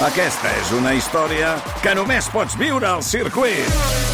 [0.00, 1.50] Aquesta és una història
[1.84, 3.66] que només pots viure al circuit.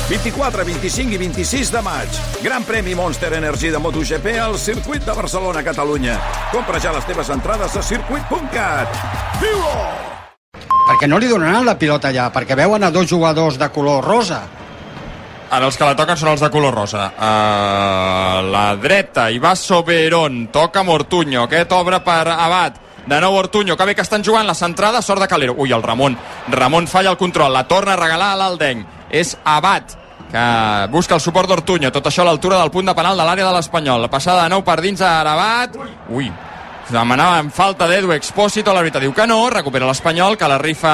[0.08, 2.16] 24, 25 i 26 de maig.
[2.42, 6.16] Gran premi Monster Energy de MotoGP al circuit de Barcelona, Catalunya.
[6.50, 8.98] Compra ja les teves entrades a circuit.cat.
[9.38, 9.76] Viu-ho!
[10.88, 14.40] Perquè no li donaran la pilota allà, perquè veuen a dos jugadors de color rosa.
[15.54, 17.12] Ara els que la toquen són els de color rosa.
[17.14, 22.82] A la dreta, hi va Soberon, toca Mortuño, aquest obre per Abad.
[23.06, 25.54] De nou Ortuño, que bé que estan jugant la centrada, sort de Calero.
[25.56, 26.16] Ui, el Ramon.
[26.48, 28.86] Ramon falla el control, la torna a regalar a l'Aldenc.
[29.10, 29.94] És Abad,
[30.30, 30.46] que
[30.90, 31.92] busca el suport d'Ortuño.
[31.94, 34.02] Tot això a l'altura del punt de penal de l'àrea de l'Espanyol.
[34.02, 35.78] La passada de nou per dins a Arabat.
[36.10, 36.32] Ui,
[36.90, 40.92] demanava en falta d'Edu Expósito, veritat diu que no, recupera l'Espanyol, que la rifa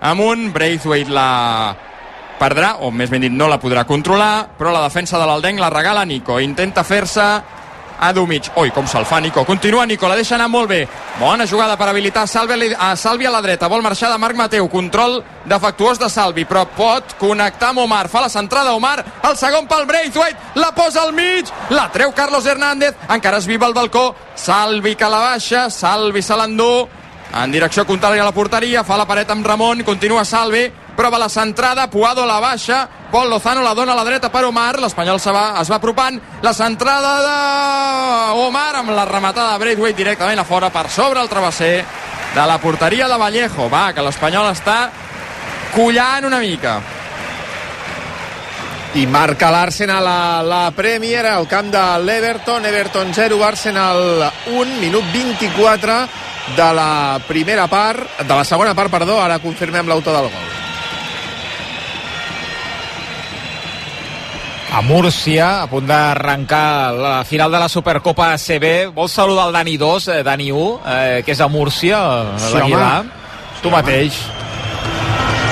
[0.00, 1.28] amunt, Braithwaite la
[2.40, 5.68] perdrà, o més ben dit no la podrà controlar, però la defensa de l'Aldenc la
[5.68, 7.26] regala Nico, intenta fer-se
[8.00, 8.50] a Dumic.
[8.56, 9.44] Oi, com se'l fa Nico.
[9.44, 10.80] Continua Nico, la deixa anar molt bé.
[11.20, 13.68] Bona jugada per habilitar Salvi a, Salvi a la dreta.
[13.68, 14.68] Vol marxar de Marc Mateu.
[14.68, 18.08] Control defectuós de Salvi, però pot connectar amb Omar.
[18.08, 22.46] Fa la centrada Omar, el segon pel Braithwaite, la posa al mig, la treu Carlos
[22.46, 24.14] Hernández, encara es viva al balcó.
[24.34, 26.88] Salvi que la baixa, Salvi se l'endú
[27.30, 30.64] en direcció contrària a la porteria, fa la paret amb Ramon, continua Salvi,
[30.96, 34.78] prova la centrada, Puado la baixa, Pol Lozano la dona a la dreta per Omar,
[34.80, 39.98] l'Espanyol se va, es va apropant, la centrada de Omar amb la rematada de Braithwaite
[39.98, 41.84] directament a fora per sobre el travesser
[42.34, 43.68] de la porteria de Vallejo.
[43.70, 44.78] Va, que l'Espanyol està
[45.74, 46.78] collant una mica.
[48.94, 52.66] I marca l'Arsenal a la Premier al camp de l'Everton.
[52.66, 56.00] Everton 0, Arsenal 1, minut 24
[56.56, 60.69] de la primera part, de la segona part, perdó, ara confirmem l'autor del gol.
[64.72, 68.92] A Múrcia, a punt d'arrencar la final de la Supercopa ACB.
[68.94, 72.54] Vols saludar el Dani 2, eh, Dani 1, eh, que és a Múrcia, a Sí,
[72.54, 73.04] l'Aguilar?
[73.62, 74.20] Tu mateix.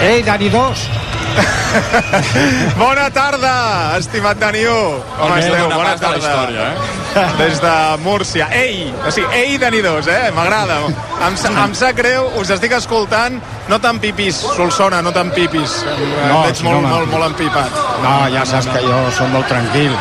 [0.03, 1.08] Ei, Dani 2!
[2.83, 3.53] Bona tarda,
[3.99, 4.75] estimat Daniú.
[5.19, 5.69] Com Almenys esteu?
[5.71, 6.19] Bona part de tarda.
[6.19, 7.27] història, eh?
[7.39, 7.75] Des de
[8.05, 8.49] Múrcia.
[8.55, 10.31] Ei, o sigui, ei Dani 2, eh?
[10.37, 10.81] M'agrada.
[11.27, 13.41] Em, em sap greu, us estic escoltant.
[13.69, 15.83] No tan pipis, Solsona, no tan pipis.
[15.85, 16.89] No, em veig sí, molt, home.
[16.89, 17.83] molt, molt empipat.
[18.05, 19.93] No, ja saps que jo som molt tranquil.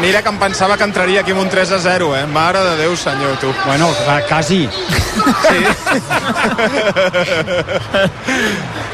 [0.00, 2.26] Mira que em pensava que entraria aquí amb un 3 a 0, eh?
[2.26, 3.52] Mare de Déu, senyor, tu.
[3.66, 3.90] Bueno,
[4.28, 4.68] quasi.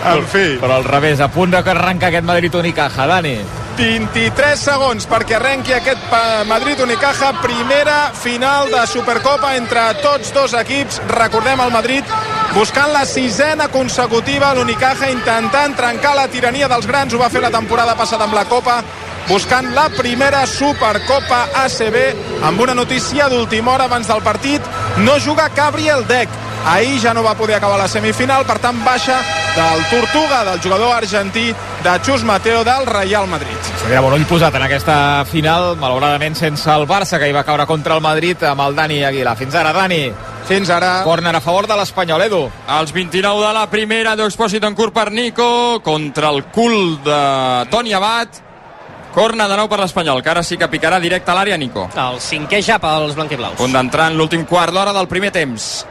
[0.05, 0.59] En fi.
[0.61, 3.39] Però al revés, a punt de que arrenca aquest Madrid-Unicaja, Dani.
[3.79, 6.11] 23 segons perquè arrenqui aquest
[6.51, 10.99] Madrid-Unicaja, primera final de Supercopa entre tots dos equips.
[11.15, 12.05] Recordem el Madrid
[12.57, 17.55] buscant la sisena consecutiva, l'Unicaja intentant trencar la tirania dels grans, ho va fer la
[17.55, 18.83] temporada passada amb la Copa,
[19.29, 21.97] buscant la primera Supercopa ACB
[22.49, 24.63] amb una notícia d'última hora abans del partit
[25.05, 26.33] no juga Gabriel Deck
[26.65, 29.21] ahir ja no va poder acabar la semifinal per tant baixa
[29.57, 31.53] del Tortuga del jugador argentí
[31.85, 34.97] de Xus Mateo del Real Madrid Seria bon ull posat en aquesta
[35.29, 38.99] final, malauradament sense el Barça, que hi va caure contra el Madrid amb el Dani
[39.05, 39.37] Aguilar.
[39.39, 40.11] Fins ara, Dani.
[40.49, 42.43] fins ara Corner a favor de l'Espanyol, Edu.
[42.81, 47.93] Els 29 de la primera d'Expòsit en curt per Nico contra el cul de Toni
[47.93, 48.48] Abad.
[49.15, 51.89] Corna de nou per l'Espanyol, que ara sí que picarà directe a l'àrea Nico.
[51.97, 53.57] El cinquè ja pels blanquiblaus.
[53.59, 55.87] Punt d'entrar en l'últim quart d'hora del primer temps.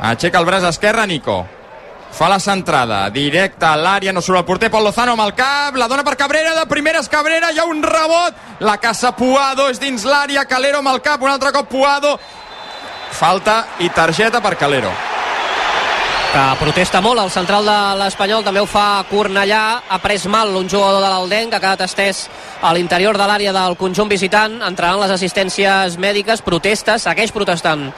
[0.00, 1.44] Aixeca el braç esquerre Nico.
[2.14, 5.76] Fa la centrada, directa a l'àrea, no surt el porter, Pol Lozano amb el cap,
[5.76, 9.78] la dona per Cabrera, de primeres Cabrera, hi ha un rebot, la caça Puado, és
[9.82, 12.16] dins l'àrea, Calero amb el cap, un altre cop Puado,
[13.12, 15.17] falta i targeta per Calero.
[16.32, 18.44] Que protesta molt, el central de l'Espanyol.
[18.44, 22.26] També ho fa Cornellà, ha pres mal un jugador de l'Aldenc, ha quedat estès
[22.62, 27.88] a l'interior de l'àrea del conjunt visitant, entraran les assistències mèdiques, protesta, segueix protestant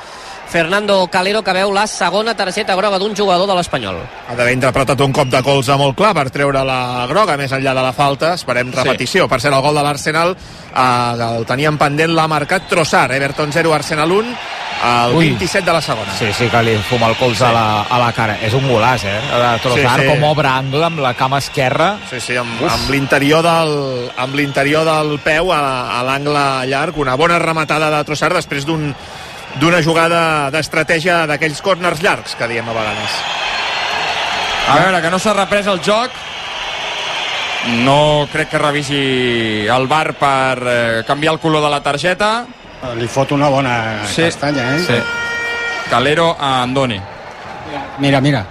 [0.51, 4.01] Fernando Calero, que veu la segona targeta groga d'un jugador de l'Espanyol.
[4.29, 7.71] ha d'haver interpretat un cop de colze molt clar per treure la groga més enllà
[7.75, 12.11] de la falta, esperem repetició per ser el gol de l'Arsenal eh, el teníem pendent,
[12.17, 14.35] l'ha marcat Trossard Everton 0, Arsenal 1
[14.81, 15.27] el Ui.
[15.29, 18.11] 27 de la segona Sí, sí, que li fuma el colze a, la, a la
[18.17, 18.39] cara.
[18.41, 19.19] És un golaç, eh?
[19.29, 20.09] De Trossard, Sí, sí.
[20.09, 21.99] com obre angle amb la cama esquerra.
[22.09, 23.75] Sí, sí, amb, amb l'interior del,
[24.17, 25.61] amb l'interior del peu a,
[25.99, 28.89] a l'angle llarg, una bona rematada de Trossard després d'un
[29.59, 33.17] d'una jugada d'estratègia d'aquells corners llargs que diem a vegades.
[34.71, 36.11] A veure, que no s'ha reprès el joc.
[37.85, 39.01] No crec que revisi
[39.69, 42.47] el bar per eh, canviar el color de la targeta.
[42.97, 43.75] Li fot una bona
[44.09, 44.85] Sí, castanya, eh?
[44.87, 44.97] sí.
[45.91, 47.01] Calero a Andoni.
[47.99, 48.47] Mira, mira.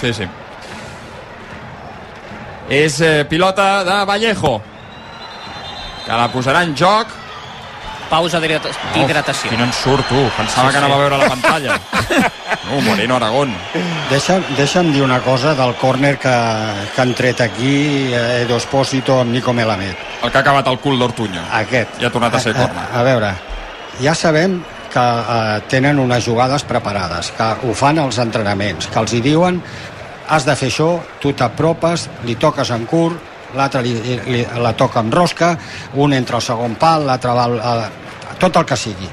[0.00, 0.24] Sí, sí.
[2.70, 4.54] És eh, pilota de Vallejo,
[6.06, 7.12] que la posarà en joc
[8.10, 9.50] pausa d'hidrata- d'hidratació.
[9.50, 10.22] Quin ensurt, tu.
[10.36, 11.00] Pensava Sí, que anava sí.
[11.00, 11.80] a veure la pantalla.
[12.66, 13.52] No, Moreno Aragón.
[14.10, 16.32] Deixa'm, deixa'm dir una cosa del córner que,
[16.94, 19.94] que han tret aquí eh, Edo Espósito amb Nico Melamed.
[20.22, 21.42] El que ha acabat el cul d'Ortuño.
[21.60, 22.00] Aquest.
[22.02, 22.82] I ha tornat a ser córner.
[22.90, 23.30] A, a, a veure,
[24.02, 24.58] ja sabem
[24.92, 29.62] que eh, tenen unes jugades preparades, que ho fan als entrenaments, que els hi diuen
[30.28, 30.90] has de fer això,
[31.22, 33.14] tu t'apropes, li toques en curt,
[33.56, 33.82] l'altre
[34.60, 35.54] la toca en rosca,
[35.94, 37.84] un entra al segon pal, l'altre va al,
[38.38, 39.08] tot el que sigui.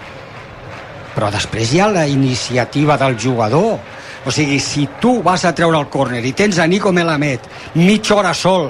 [1.13, 3.77] Però després hi ha la iniciativa del jugador.
[4.25, 8.15] O sigui, si tu vas a treure el córner i tens a Nico Melamed mitja
[8.15, 8.69] hora sol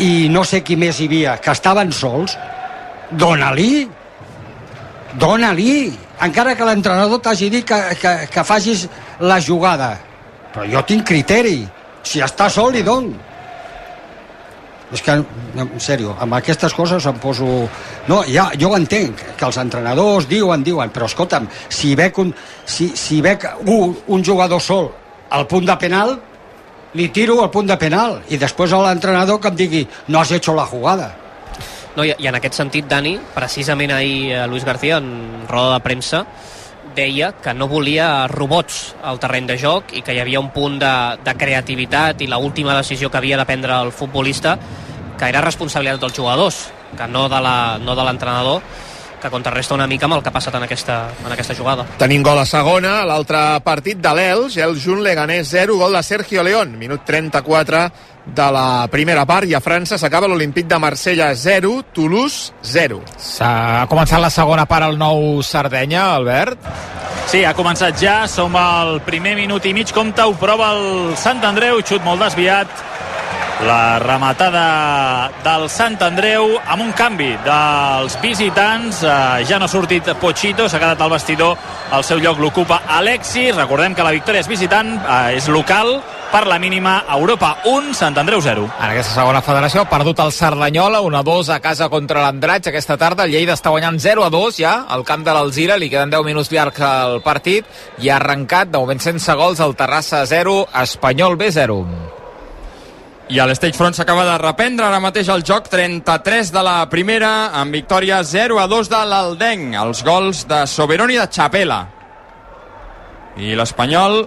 [0.00, 2.36] i no sé qui més hi havia, que estaven sols,
[3.10, 3.88] dona-li
[5.20, 5.90] dona-li
[6.24, 8.86] encara que l'entrenador t'hagi dit que, que, que facis
[9.20, 9.94] la jugada.
[10.54, 11.62] Però jo tinc criteri.
[12.02, 13.10] Si està sol li don
[14.90, 17.46] és que, en sèrio, amb aquestes coses em poso...
[18.08, 22.34] No, ja, jo ho entenc, que els entrenadors diuen, diuen, però escolta'm, si veig un,
[22.66, 24.90] si, si veig un, un jugador sol
[25.30, 26.16] al punt de penal,
[26.98, 30.32] li tiro al punt de penal i després a l'entrenador que em digui no has
[30.34, 31.12] hecho la jugada.
[31.96, 35.84] No, i, I en aquest sentit, Dani, precisament ahir eh, Luis García, en roda de
[35.86, 36.24] premsa,
[36.94, 40.78] deia que no volia robots al terreny de joc i que hi havia un punt
[40.82, 40.92] de,
[41.24, 44.58] de creativitat i l última decisió que havia de prendre el futbolista
[45.18, 46.60] que era responsabilitat dels jugadors
[46.96, 48.62] que no de l'entrenador
[49.20, 51.86] que contrarresta una mica amb el que ha passat en aquesta, en aquesta jugada.
[52.00, 56.42] Tenim gol a segona, l'altre partit de l'Elx, el Junt Leganés 0, gol de Sergio
[56.42, 57.84] León, minut 34
[58.26, 63.00] de la primera part, i a França s'acaba l'Olimpíc de Marsella 0, Toulouse 0.
[63.16, 66.70] S'ha començat la segona part al nou Sardenya, Albert.
[67.30, 71.42] Sí, ha començat ja, som al primer minut i mig, compta, ho prova el Sant
[71.46, 72.72] Andreu, xut molt desviat,
[73.66, 79.02] la rematada del Sant Andreu amb un canvi dels visitants.
[79.04, 81.58] Eh, ja no ha sortit Pochito s'ha quedat al vestidor.
[81.92, 85.98] El seu lloc l'ocupa Alexis recordem que la victòria és visitant eh, és local
[86.30, 87.56] per la mínima Europa.
[87.66, 91.90] 1, Sant Andreu 0 En aquesta segona federació ha perdut el Cerdanyola, 1-2 a casa
[91.90, 93.26] contra l'Andratx aquesta tarda.
[93.26, 97.20] Lleida està guanyant 0-2 ja al camp de l'Alzira, li queden 10 minuts llarg al
[97.26, 97.66] partit
[97.98, 102.19] i ha arrencat, de moment sense gols, el Terrassa 0, Espanyol B 0.
[103.30, 107.52] I a l'Stage Front s'acaba de reprendre ara mateix el joc 33 de la primera
[107.54, 111.76] amb victòria 0 a 2 de l'Aldenc els gols de Soberoni i de Chapela.
[113.38, 114.24] I l'Espanyol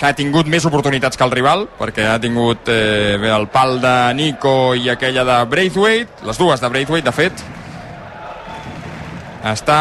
[0.00, 3.76] que ha tingut més oportunitats que el rival perquè ha tingut eh, bé, el pal
[3.84, 7.44] de Nico i aquella de Braithwaite les dues de Braithwaite de fet.
[9.52, 9.78] Està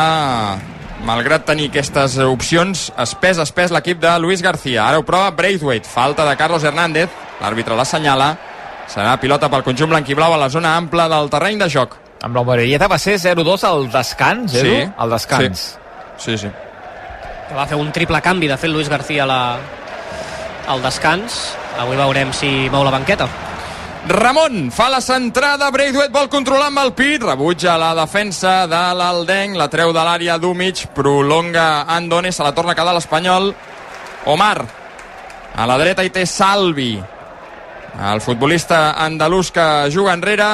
[1.09, 4.85] malgrat tenir aquestes opcions espès, espès l'equip de Luis García.
[4.85, 7.09] Ara ho prova Braithwaite, falta de Carlos Hernández.
[7.41, 8.35] L'àrbitre l'assenyala
[8.87, 12.43] serà pilota pel conjunt blanquiblau a la zona ampla del terreny de joc Amb la
[12.45, 14.75] Morelleta va ser 0-2 al descans, Edu?
[14.75, 14.89] Sí.
[14.97, 15.63] Al descans.
[16.17, 16.49] sí, sí
[17.51, 19.41] que va fer un triple canvi de fet Luis García a la,
[20.71, 21.41] al descans
[21.81, 23.27] avui veurem si mou la banqueta
[24.07, 29.53] Ramon fa la centrada, Braithwaite vol controlar amb el pit, rebutja la defensa de l'Aldenc,
[29.59, 33.51] la treu de l'àrea d'Úmig, prolonga Andone, se la torna a quedar l'Espanyol.
[34.25, 34.65] Omar,
[35.53, 36.95] a la dreta hi té Salvi,
[37.99, 40.47] el futbolista andalús que juga enrere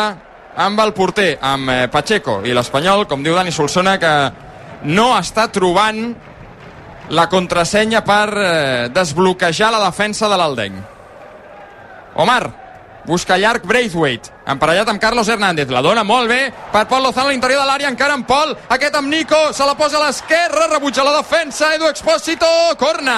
[0.57, 4.13] amb el porter, amb eh, Pacheco, i l'Espanyol, com diu Dani Solsona, que
[4.89, 6.01] no està trobant
[7.13, 10.80] la contrasenya per eh, desbloquejar la defensa de l'Aldenc.
[12.17, 12.41] Omar,
[13.08, 17.32] busca llarg Braithwaite, emparellat amb Carlos Hernández, la dona molt bé per Pol Lozano a
[17.32, 21.06] l'interior de l'àrea, encara amb Pol, aquest amb Nico, se la posa a l'esquerra, rebutja
[21.08, 23.18] la defensa, Edu Expósito, corna!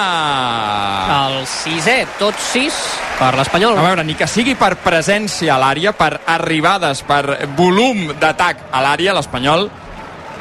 [1.26, 2.76] el sisè, tot sis
[3.18, 3.76] per l'Espanyol.
[3.76, 8.82] A veure, ni que sigui per presència a l'àrea, per arribades, per volum d'atac a
[8.84, 9.68] l'àrea, l'Espanyol,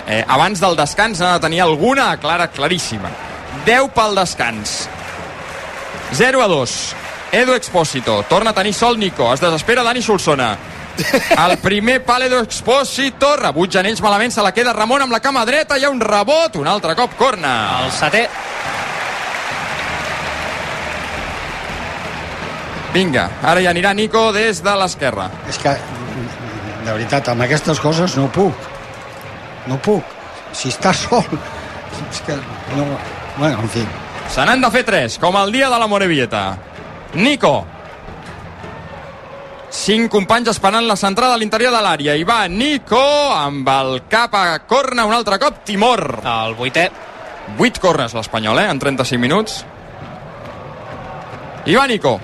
[0.08, 3.12] eh, abans del descans ha de tenir alguna clara, claríssima.
[3.66, 4.80] 10 pel descans.
[6.14, 6.80] 0 a 2.
[7.32, 8.24] Edu Expósito.
[8.30, 9.32] Torna a tenir sol Nico.
[9.34, 10.58] Es desespera Dani Solsona.
[11.38, 13.36] El primer pal Edu Expósito.
[13.38, 14.34] Rebutgen ells malament.
[14.34, 15.78] Se la queda Ramon amb la cama dreta.
[15.78, 16.58] Hi ha un rebot.
[16.58, 17.86] Un altre cop corna.
[17.86, 18.28] el setè
[22.90, 25.28] Vinga, ara hi anirà Nico des de l'esquerra.
[25.48, 25.76] És que,
[26.86, 28.66] de veritat, amb aquestes coses no puc.
[29.70, 30.18] No puc.
[30.58, 31.26] Si està sol...
[32.10, 32.34] És que
[32.74, 32.88] no...
[33.38, 33.86] Bueno, en fi.
[34.34, 36.42] Se n'han de fer tres, com el dia de la Morevieta.
[37.14, 37.66] Nico.
[39.70, 42.16] Cinc companys esperant la centrada a l'interior de l'àrea.
[42.18, 43.02] I va Nico
[43.34, 45.64] amb el cap a corna un altre cop.
[45.66, 46.22] Timor.
[46.24, 46.90] el vuitè
[47.58, 49.66] 8 cornes l'Espanyol, eh, en 35 minuts.
[51.66, 52.20] I va Nico.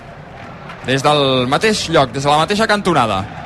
[0.85, 3.44] Des del mateix lloc, des de la mateixa cantonada.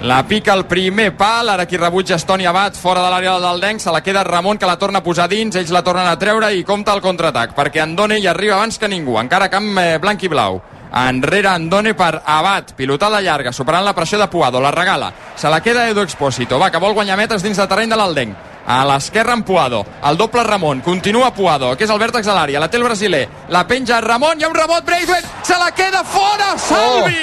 [0.00, 3.58] La pica el primer pal, ara qui rebutja és Toni Abad, fora de l'àrea del
[3.60, 6.14] Denc, se la queda Ramon, que la torna a posar dins, ells la tornen a
[6.18, 9.98] treure i compta el contraatac, perquè Andone hi arriba abans que ningú, encara camp eh,
[9.98, 10.60] blanc i blau.
[10.94, 15.60] Enrere Andone per Abad, pilotada llarga, superant la pressió de Puado, la regala, se la
[15.60, 18.46] queda Edu Expósito, va, que vol guanyar metres dins de terreny de l'Aldenc.
[18.68, 22.62] A l'esquerra en Puado, el doble Ramon, continua Puado, que és el vèrtex de l'àrea,
[22.62, 26.04] la té el brasiler, la penja Ramon, hi ha un rebot, Braithwaite, se la queda
[26.04, 27.20] fora, Salvi!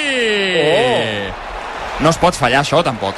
[0.60, 1.45] Oh.
[2.00, 3.16] No es pot fallar això, tampoc.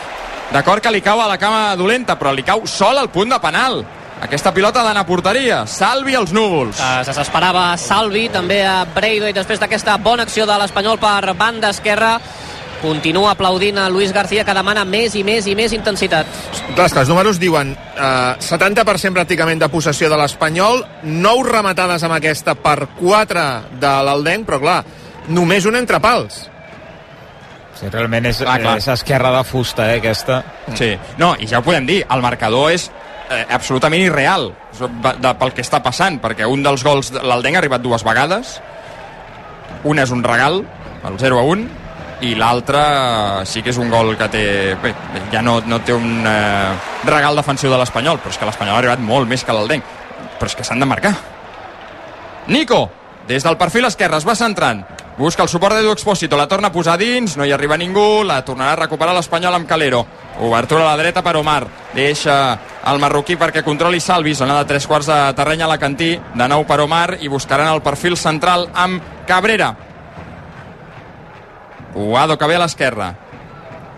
[0.52, 3.40] D'acord que li cau a la cama dolenta, però li cau sol al punt de
[3.42, 3.82] penal.
[4.22, 5.62] Aquesta pilota ha d'anar a porteria.
[5.70, 6.80] Salvi els núvols.
[6.80, 12.16] Es desesperava Salvi, també a Braithwaite després d'aquesta bona acció de l'Espanyol per banda esquerra.
[12.82, 16.26] Continua aplaudint a Luis García que demana més i més i més intensitat.
[16.74, 22.06] Clar, és que els números diuen eh, 70% pràcticament de possessió de l'Espanyol, 9 rematades
[22.06, 23.48] amb aquesta per 4
[23.82, 24.78] de l'Aldenc, però clar,
[25.28, 26.46] només un entre pals.
[27.78, 28.76] Sí, realment és, Clar, clar.
[28.80, 30.40] és esquerra de fusta, eh, aquesta.
[30.74, 30.90] Sí.
[31.20, 32.88] No, i ja ho podem dir, el marcador és
[33.30, 37.58] eh, absolutament irreal de, de, pel que està passant, perquè un dels gols de l'Aldenc
[37.58, 38.56] ha arribat dues vegades,
[39.86, 40.64] un és un regal,
[41.06, 41.68] el 0 a 1,
[42.26, 42.80] i l'altre
[43.46, 44.44] sí que és un gol que té...
[44.82, 44.90] Bé,
[45.30, 46.72] ja no, no té un eh,
[47.06, 49.84] regal defensiu de l'Espanyol, però és que l'Espanyol ha arribat molt més que l'Aldenc.
[50.38, 51.14] Però és que s'han de marcar.
[52.48, 52.88] Nico,
[53.28, 54.82] des del perfil esquerre es va centrant,
[55.18, 58.38] busca el suport d'Edu Expósito, la torna a posar dins, no hi arriba ningú, la
[58.46, 60.04] tornarà a recuperar l'Espanyol amb Calero.
[60.40, 62.36] Obertura a la dreta per Omar, deixa
[62.86, 66.48] el marroquí perquè controli Salvi, zona de tres quarts de terreny a la Cantí, de
[66.48, 69.74] nou per Omar i buscaran el perfil central amb Cabrera.
[71.92, 73.12] Puado que ve a l'esquerra.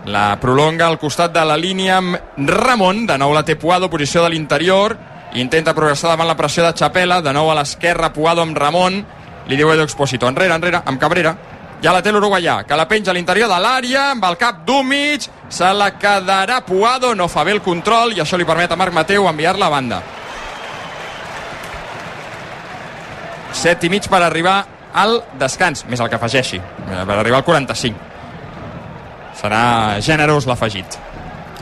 [0.09, 2.17] La prolonga al costat de la línia amb
[2.49, 4.97] Ramon, de nou la té Puado, posició de l'interior,
[5.37, 9.03] intenta progressar davant la pressió de Chapela, de nou a l'esquerra Puado amb Ramon,
[9.47, 11.35] li diu Edu Expósito, enrere, enrere, amb Cabrera,
[11.81, 14.85] ja la té l'uruguaià, que la penja a l'interior de l'àrea, amb el cap d'un
[14.87, 18.77] mig, se la quedarà Puado, no fa bé el control, i això li permet a
[18.77, 20.01] Marc Mateu enviar-la a banda.
[23.51, 24.59] Set i mig per arribar
[24.93, 27.97] al descans, més el que afegeixi, eh, per arribar al 45.
[29.41, 30.99] Serà generós l'afegit.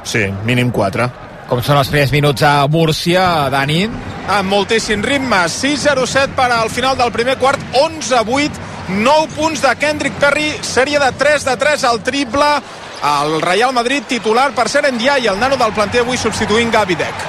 [0.03, 1.28] Sí, mínim 4.
[1.49, 3.83] Com són els primers minuts a Múrcia, Dani?
[4.29, 8.59] amb moltíssim ritme 6-0-7 per al final del primer quart 11-8
[9.01, 12.49] 9 punts de Kendrick Perry sèrie de 3 de 3 al triple
[13.09, 17.27] el Real Madrid titular per ser i el nano del planter avui substituint Gavi Deck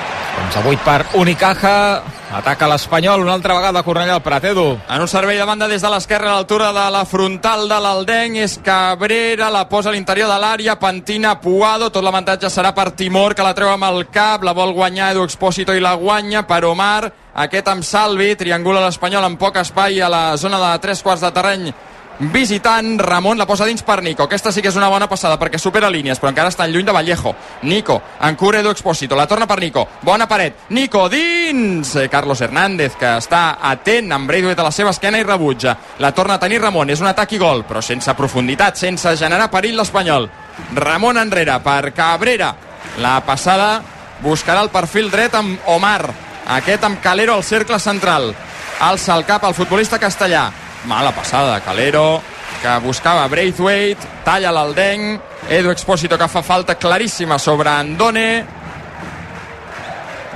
[0.52, 2.19] 11-8 per Unicaja.
[2.30, 4.78] Ataca l'Espanyol una altra vegada Cornellà al Prat, Edu.
[4.86, 8.38] En un servei de banda des de l'esquerra a l'altura de la frontal de l'Aldenc
[8.38, 13.34] és Cabrera, la posa a l'interior de l'àrea, pentina Puado, tot l'avantatge serà per Timor
[13.34, 16.62] que la treu amb el cap, la vol guanyar Edu Expósito i la guanya per
[16.70, 21.26] Omar, aquest amb Salvi, triangula l'Espanyol amb poc espai a la zona de tres quarts
[21.26, 21.72] de terreny
[22.20, 24.24] visitant, Ramon la posa dins per Nico.
[24.24, 26.92] Aquesta sí que és una bona passada perquè supera línies però encara està lluny de
[26.92, 27.34] Vallejo.
[27.62, 29.86] Nico, en cura Edu Expósito, la torna per Nico.
[30.02, 31.94] Bona paret, Nico dins.
[31.96, 35.76] Eh, Carlos Hernández que està atent amb Braithwaite a la seva esquena i rebutja.
[35.98, 39.50] La torna a tenir Ramon, és un atac i gol però sense profunditat, sense generar
[39.50, 40.28] perill l'Espanyol.
[40.76, 42.54] Ramon enrere per Cabrera,
[43.00, 43.80] la passada
[44.20, 46.02] buscarà el perfil dret amb Omar.
[46.50, 48.34] Aquest amb Calero al cercle central.
[48.80, 50.50] Alça el cap al futbolista castellà
[50.84, 52.22] mala passada de Calero
[52.62, 58.44] que buscava Braithwaite talla l'Aldenc Edu Expósito que fa falta claríssima sobre Andone.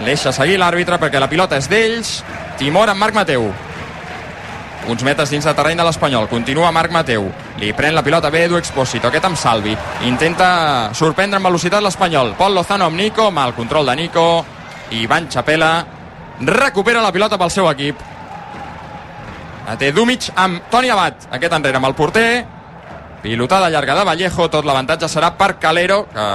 [0.04, 2.16] Deixa seguir l'àrbitre perquè la pilota és d'ells.
[2.58, 3.46] Timor amb Marc Mateu.
[4.88, 6.26] Uns metres dins de terreny de l'Espanyol.
[6.28, 7.28] Continua Marc Mateu,
[7.60, 9.76] li pren la pilota bé Edu Expósito, aquest amb Salvi.
[10.08, 12.34] Intenta sorprendre amb velocitat l'Espanyol.
[12.36, 14.26] Pol Lozano amb Nico, mal control de Nico.
[14.90, 15.76] Ivan Chapela
[16.40, 18.13] recupera la pilota pel seu equip
[19.66, 22.28] la té Dumic amb Toni Abad aquest enrere amb el porter
[23.23, 26.28] pilotada llarga de Vallejo tot l'avantatge serà per Calero que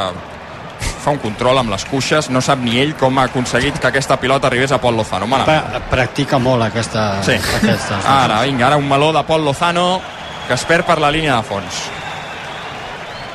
[1.00, 4.18] fa un control amb les cuixes no sap ni ell com ha aconseguit que aquesta
[4.20, 7.38] pilota arribés a Pol Lozano pra practica molt aquesta, Sí.
[7.38, 10.02] aquestes Ara, vinga, ara un meló de Pol Lozano
[10.48, 11.84] que es perd per la línia de fons.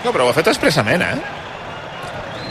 [0.04, 1.14] No, però ho ha fet expressament, eh?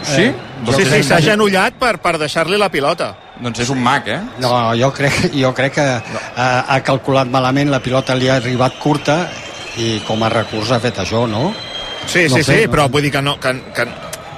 [0.08, 0.30] Sí?
[0.64, 3.10] Jo sí, sí, crec s'ha genollat per, per deixar-li la pilota.
[3.42, 4.20] Doncs és un mag, eh?
[4.44, 8.78] No, jo crec, jo crec que ha, ha calculat malament, la pilota li ha arribat
[8.80, 9.24] curta
[9.82, 11.48] i com a recurs ha fet això, no?
[12.06, 12.92] Sí, No sí, sé, sí, no però sé.
[12.94, 13.86] vull dir que, no, que, que,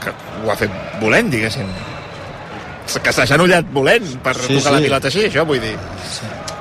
[0.05, 0.13] que
[0.45, 0.71] ho ha fet
[1.01, 1.67] volent, diguéssim.
[3.03, 4.85] Que s'ha genollat volent per Sí, tocar la sí.
[4.87, 5.75] pilota així, això vull dir.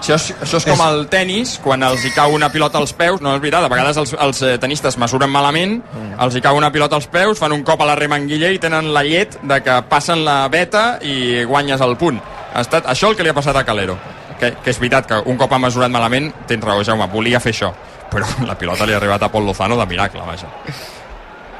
[0.05, 3.23] Això és, això és com el tennis, quan els hi cau una pilota als peus,
[3.25, 5.79] no és veritat, a vegades els, els eh, tenistes mesuren malament,
[6.21, 8.91] els hi cau una pilota als peus, fan un cop a la remanguilla i tenen
[8.93, 12.21] la llet de que passen la beta i guanyes el punt.
[12.53, 13.97] Ha estat això el que li ha passat a Calero.
[14.37, 17.55] Que, que és veritat que un cop ha mesurat malament, tens raó, Jaume, volia fer
[17.57, 17.73] això.
[18.13, 20.53] Però la pilota li ha arribat a Pol Lozano de miracle, vaja.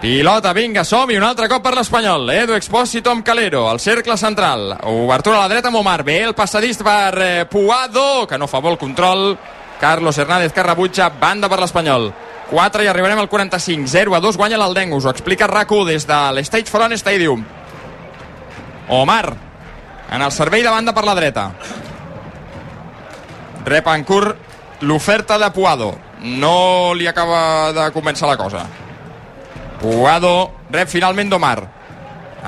[0.01, 2.29] Pilota, vinga, som-hi, un altre cop per l'Espanyol.
[2.35, 4.75] Edu Expósito amb Calero, al cercle central.
[4.91, 6.03] Obertura a la dreta amb Omar.
[6.05, 9.33] Bé, el passadís per eh, Puado, que no fa vol control.
[9.81, 12.13] Carlos Hernández que rebutja, banda per l'Espanyol.
[12.51, 13.89] 4 i arribarem al 45.
[13.89, 14.93] 0 a 2 guanya l'Aldenc.
[14.99, 17.45] Us ho explica RAC1 des de l'Stage Front Stadium.
[18.93, 19.33] Omar,
[20.13, 21.51] en el servei de banda per la dreta.
[23.65, 25.95] Rep en curt l'oferta de Puado.
[26.21, 28.67] No li acaba de convèncer la cosa.
[29.85, 31.59] Puado rep finalment d'Omar.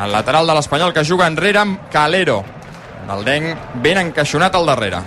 [0.00, 2.38] El lateral de l'Espanyol que juga enrere amb Calero.
[3.04, 5.02] L'Aldenc ben encaixonat al darrere.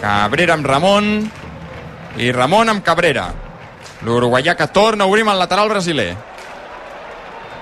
[0.00, 1.12] Cabrera amb Ramon
[2.18, 3.28] i Ramon amb Cabrera.
[4.02, 6.08] L'uruguaià que torna a obrir amb el lateral brasiler.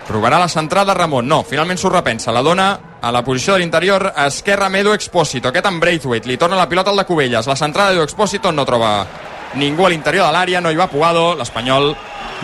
[0.09, 1.29] Provarà la centrada Ramon.
[1.29, 2.33] No, finalment s'ho repensa.
[2.33, 2.71] La dona
[3.03, 5.53] a la posició de l'interior esquerra amb Edu Expósito.
[5.53, 6.33] Aquest amb Braithwaite.
[6.33, 7.53] Li torna la pilota al de Cubelles.
[7.53, 8.95] La centrada d'Edu Expósito no troba
[9.57, 10.61] ningú a l'interior de l'àrea.
[10.61, 11.33] No hi va Puado.
[11.39, 11.95] L'Espanyol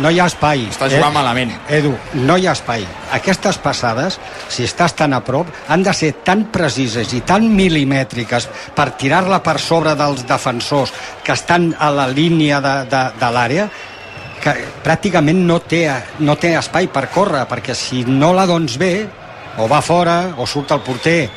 [0.00, 0.64] no hi ha espai.
[0.70, 1.52] Està jugant malament.
[1.68, 2.86] Edu, no hi ha espai.
[3.16, 8.48] Aquestes passades, si estàs tan a prop, han de ser tan precises i tan milimètriques
[8.76, 10.92] per tirar-la per sobre dels defensors
[11.24, 13.68] que estan a la línia de, de, de l'àrea
[14.40, 15.82] que pràcticament no té,
[16.24, 18.94] no té espai per córrer, perquè si no la dones bé,
[19.60, 21.28] o va fora, o surt el porter.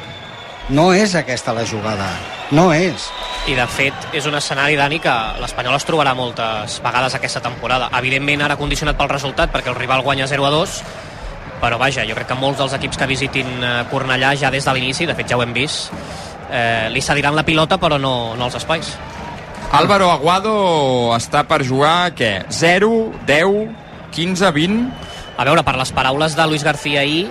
[0.72, 2.08] No és aquesta la jugada.
[2.53, 3.07] No és.
[3.50, 7.89] I de fet és un escenari, Dani, que l'Espanyol es trobarà moltes vegades aquesta temporada.
[7.98, 10.75] Evidentment ara condicionat pel resultat perquè el rival guanya 0 a 2,
[11.63, 14.75] però vaja, jo crec que molts dels equips que visitin eh, Cornellà ja des de
[14.75, 15.89] l'inici, de fet ja ho hem vist,
[16.51, 18.93] eh, li cediran la pilota però no, no els espais.
[19.74, 20.53] Álvaro Aguado
[21.17, 22.45] està per jugar, què?
[22.53, 22.91] 0,
[23.25, 23.57] 10,
[24.13, 25.10] 15, 20?
[25.41, 27.25] A veure, per les paraules de Luis García ahir,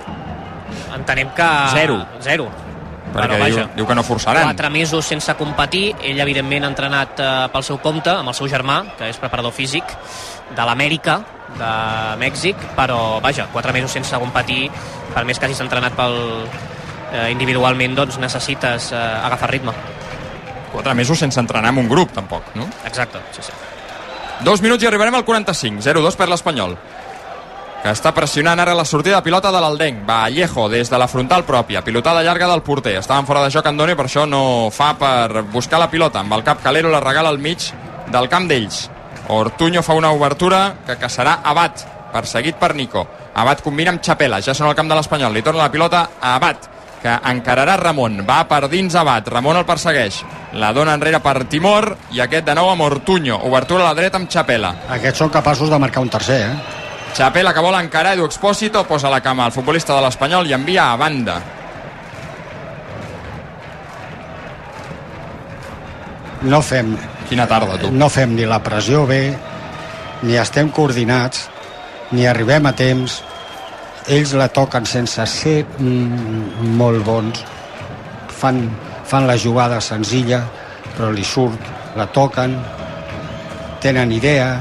[0.97, 1.49] entenem que...
[1.77, 2.01] Zero.
[2.27, 2.51] Zero.
[3.13, 4.49] Perquè Però, diu, vaja, diu que no forçaran.
[4.49, 8.49] Quatre mesos sense competir, ell evidentment ha entrenat eh, pel seu compte, amb el seu
[8.49, 9.93] germà, que és preparador físic
[10.57, 11.19] de l'Amèrica,
[11.59, 11.73] de
[12.21, 14.71] Mèxic, però vaja, quatre mesos sense competir,
[15.13, 16.17] per més que hagis entrenat pel,
[17.13, 19.77] eh, individualment, doncs necessites eh, agafar ritme.
[20.73, 22.69] Quatre mesos sense entrenar amb un grup, tampoc, no?
[22.89, 23.53] Exacte, sí, sí.
[24.43, 25.85] Dos minuts i arribarem al 45.
[25.85, 26.73] 0-2 per l'Espanyol.
[27.83, 30.05] Que està pressionant ara la sortida de pilota de l'Aldenc.
[30.07, 31.81] Vallejo des de la frontal pròpia.
[31.83, 32.95] Pilotada llarga del porter.
[33.01, 36.21] Estaven fora de joc Andoni, per això no fa per buscar la pilota.
[36.23, 37.73] Amb el cap Calero la regala al mig
[38.15, 38.85] del camp d'ells.
[39.35, 43.03] Ortuño fa una obertura que caçarà Abad, perseguit per Nico.
[43.35, 45.35] Abad combina amb Chapela, ja són al camp de l'Espanyol.
[45.35, 46.69] Li torna la pilota a Abad,
[47.03, 48.21] que encararà Ramon.
[48.29, 50.21] Va per dins Abad, Ramon el persegueix.
[50.55, 53.41] La dona enrere per Timor i aquest de nou amb Ortuño.
[53.51, 54.71] Obertura a la dreta amb Chapela.
[55.01, 56.82] Aquests són capaços de marcar un tercer, eh?
[57.15, 60.87] Chapela que vol encarar Edu Expósito posa la cama al futbolista de l'Espanyol i envia
[60.93, 61.37] a banda.
[66.43, 66.97] No fem,
[67.29, 67.91] Quina tarda, tu.
[67.93, 69.37] no fem ni la pressió bé,
[70.23, 71.49] ni estem coordinats,
[72.11, 73.21] ni arribem a temps.
[74.11, 77.45] Ells la toquen sense ser mm, molt bons.
[78.41, 78.65] Fan,
[79.07, 80.43] fan la jugada senzilla,
[80.97, 81.61] però li surt,
[81.95, 82.57] la toquen,
[83.85, 84.57] tenen idea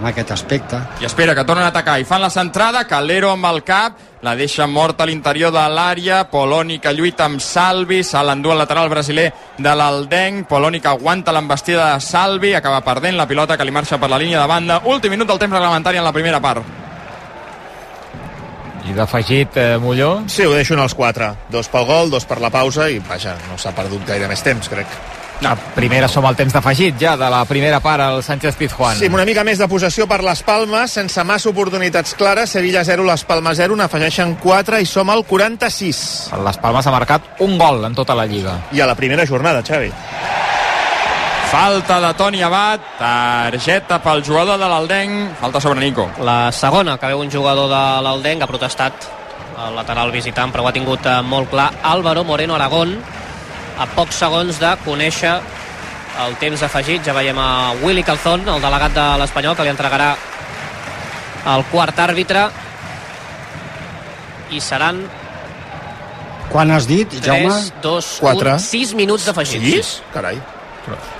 [0.00, 0.78] en aquest aspecte.
[1.00, 4.34] I espera que tornen a atacar i fan la centrada, Calero amb el cap, la
[4.36, 8.88] deixa morta a l'interior de l'àrea, Poloni que lluita amb Salvi, se l'endú al lateral
[8.92, 13.74] brasiler de l'Aldenc, Poloni que aguanta l'embestida de Salvi, acaba perdent la pilota que li
[13.74, 16.64] marxa per la línia de banda, últim minut del temps reglamentari en la primera part.
[18.84, 20.24] I d'afegit, eh, Molló?
[20.28, 21.30] Sí, ho deixo en els quatre.
[21.48, 24.68] Dos pel gol, dos per la pausa i, vaja, no s'ha perdut gaire més temps,
[24.68, 25.23] crec.
[25.44, 28.96] La primera som al temps d'afegit ja, de la primera part al Sánchez Pizjuán.
[28.96, 33.04] Sí, una mica més de possessió per les Palmes, sense massa oportunitats clares, Sevilla 0,
[33.04, 36.00] les Palmes 0, n'afegeixen 4 i som al 46.
[36.46, 38.54] Les Palmes ha marcat un gol en tota la Lliga.
[38.72, 39.90] I a la primera jornada, Xavi.
[41.50, 46.08] Falta de Toni Abad, targeta pel jugador de l'Aldenc, falta sobre Nico.
[46.24, 49.06] La segona, que veu un jugador de l'Aldenc, ha protestat
[49.66, 52.96] el lateral visitant, però ho ha tingut eh, molt clar Álvaro Moreno Aragón,
[53.78, 55.34] a pocs segons de conèixer
[56.24, 57.02] el temps afegit.
[57.06, 60.14] Ja veiem a Willy Calzón, el delegat de l'Espanyol, que li entregarà
[61.54, 62.48] el quart àrbitre.
[64.54, 65.02] I seran
[66.52, 67.48] Quan has dit, Jaume?
[67.50, 68.52] 3, 2, Quatre.
[68.60, 69.64] 1, 6 minuts d'afegit.
[69.64, 69.94] Sis?
[70.14, 70.36] Carai.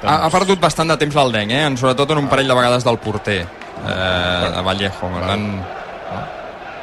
[0.04, 1.62] Ha, ha perdut bastant de temps l'Aldenc, eh?
[1.80, 5.08] sobretot en un parell de vegades del porter, eh, de Vallejo.
[5.16, 5.46] Per tant,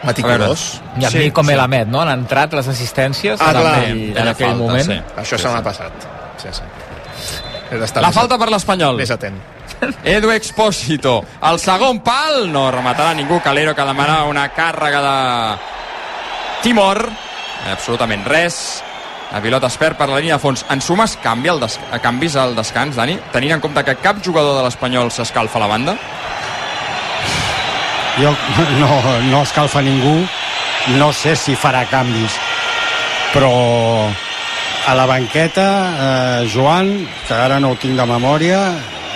[0.03, 0.81] Meticulós.
[0.99, 1.53] I a Sí, mi com sí.
[1.53, 2.01] Elamed, no?
[2.01, 3.75] Han entrat les assistències Ah, en, clar.
[3.77, 4.85] aquell, en aquell falta, moment.
[4.91, 4.99] sí.
[5.21, 5.91] Això se m'ha passat.
[6.41, 6.61] Sí, sí.
[8.01, 8.97] La falta per l'Espanyol.
[8.97, 9.37] Més atent.
[10.03, 11.23] Edu Expósito.
[11.47, 13.39] El segon pal no rematarà ningú.
[13.41, 15.57] Calero que demana una càrrega de
[16.63, 17.07] Timor.
[17.71, 18.83] Absolutament res.
[19.31, 20.65] La pilota es perd per la línia de fons.
[20.69, 21.79] En sumes canvia el des...
[22.03, 23.17] canvis al descans, Dani?
[23.31, 25.95] Tenint en compte que cap jugador de l'Espanyol s'escalfa a la banda?
[28.21, 28.31] Jo
[28.81, 30.21] no, no escalfa ningú
[30.97, 32.38] no sé si farà canvis.
[33.31, 33.51] Però
[34.88, 35.67] a la banqueta
[36.41, 38.60] eh, Joan, que ara no ho tinc de memòria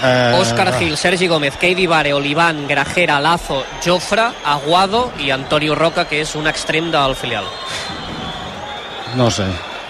[0.06, 6.06] eh, Òscar Gil, Sergi Gómez, Keidi Vare, Oliván, Grajera, Lazo, Jofre, Aguado i Antonio Roca,
[6.06, 7.46] que és un extrem del filial.
[9.16, 9.46] no sé,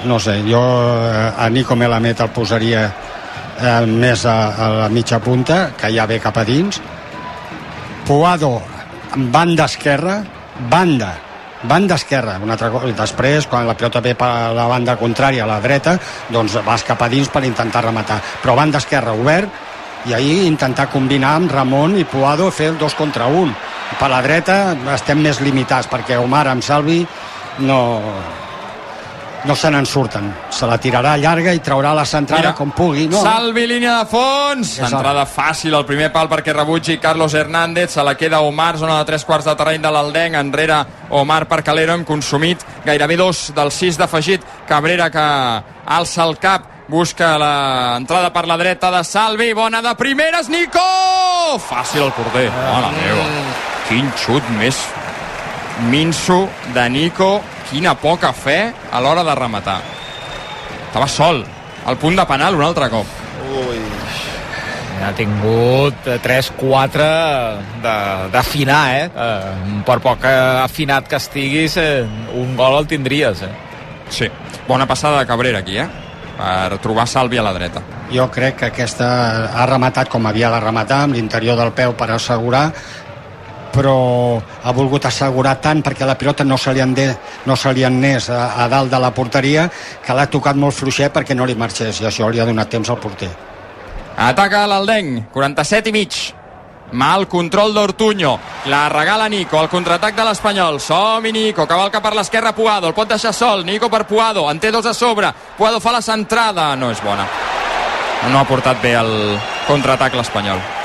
[0.05, 0.41] no sé.
[0.47, 2.85] Jo eh, a Nico Melamed el posaria
[3.59, 6.81] eh, més a, a la mitja punta que ja ve cap a dins.
[8.05, 8.61] Puado
[9.15, 10.23] banda esquerra
[10.69, 11.15] banda
[11.65, 12.91] banda esquerra, una altra cosa.
[12.93, 15.95] Després, quan la pilota ve per la banda contrària, a la dreta,
[16.29, 18.19] doncs vas cap a dins per intentar rematar.
[18.43, 19.49] Però banda esquerra obert,
[20.05, 23.53] i ahir intentar combinar amb Ramon i Puado fer el dos contra un.
[23.99, 26.99] Per la dreta estem més limitats, perquè Omar amb Salvi
[27.65, 27.79] no,
[29.45, 30.33] no se n'en surten.
[30.49, 33.07] Se la tirarà llarga i traurà la centrada Mira, com pugui.
[33.07, 34.79] No, Salvi, línia de fons.
[34.79, 37.91] El- Entrada fàcil al primer pal perquè rebutgi Carlos Hernández.
[37.91, 40.35] Se la queda Omar, zona de tres quarts de terreny de l'Aldenc.
[40.35, 40.79] Enrere
[41.09, 41.93] Omar per Calero.
[41.93, 44.41] Hem consumit gairebé dos del sis d'afegit.
[44.67, 45.25] Cabrera que
[45.85, 50.79] alça el cap busca l'entrada per la dreta de Salvi, bona de primeres, Nico!
[51.57, 53.23] Fàcil el porter, mare meva.
[53.87, 54.77] Quin xut més
[55.89, 59.79] minso de Nico, quina poca fe a l'hora de rematar.
[60.87, 61.43] Estava sol,
[61.85, 63.05] al punt de penal un altre cop.
[65.05, 67.03] Ha tingut 3-4
[67.83, 69.09] de- d'afinar, eh?
[69.11, 69.81] eh?
[69.85, 73.51] Per poc eh, afinat que estiguis, eh, un gol el tindries, eh?
[74.09, 74.29] Sí,
[74.67, 75.87] bona passada de Cabrera aquí, eh?
[76.37, 77.81] Per trobar Salvi a la dreta.
[78.11, 79.07] jo crec que aquesta
[79.59, 82.71] ha rematat com havia de rematar, amb l'interior del peu per assegurar,
[83.75, 83.95] però
[84.39, 87.09] ha volgut assegurar tant perquè la pilota no se li, ande,
[87.45, 89.67] no se li anés a, a dalt de la porteria
[90.05, 92.89] que l'ha tocat molt fluixet perquè no li marxés i això li ha donat temps
[92.89, 93.29] al porter.
[94.15, 96.17] Ataca l'Aldenc, 47 i mig.
[96.95, 98.37] Mal control d'Ortuño.
[98.71, 100.79] La regala Nico, el contraatac de l'Espanyol.
[100.79, 102.87] Som-hi Nico, cavalca per l'esquerra Puado.
[102.87, 103.65] El pot deixar sol.
[103.65, 104.45] Nico per Puado.
[104.51, 105.33] En té dos a sobre.
[105.57, 106.75] Puado fa la centrada.
[106.77, 107.27] No és bona.
[108.29, 109.13] No ha portat bé el
[109.67, 110.84] contraatac l'Espanyol.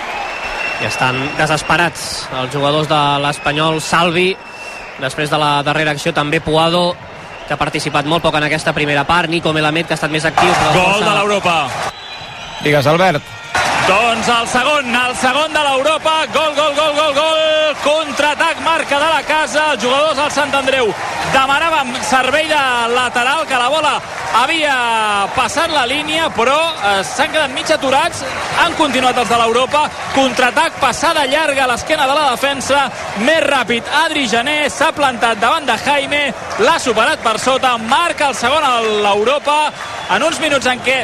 [0.81, 3.81] I estan desesperats els jugadors de l'Espanyol.
[3.85, 4.31] Salvi,
[5.01, 6.95] després de la darrera acció, també Puado,
[7.47, 9.29] que ha participat molt poc en aquesta primera part.
[9.29, 10.49] Nico Melamed, que ha estat més actiu.
[10.49, 11.57] però Gol força- de l'Europa.
[12.62, 13.23] Digues, Albert.
[13.88, 19.09] Doncs el segon, el segon de l'Europa, gol, gol, gol, gol, gol, contraatac, marca de
[19.09, 20.89] la casa, els jugadors del Sant Andreu.
[21.31, 22.63] Demanàvem servei de
[22.95, 23.93] lateral, que la bola
[24.41, 24.75] havia
[25.35, 28.25] passat la línia, però eh, s'han quedat mig aturats,
[28.63, 32.85] han continuat els de l'Europa, contraatac, passada llarga a l'esquena de la defensa,
[33.27, 36.23] més ràpid, Adri Gené s'ha plantat davant de Jaime,
[36.65, 39.59] l'ha superat per sota, marca el segon a l'Europa,
[40.11, 40.97] en uns minuts en què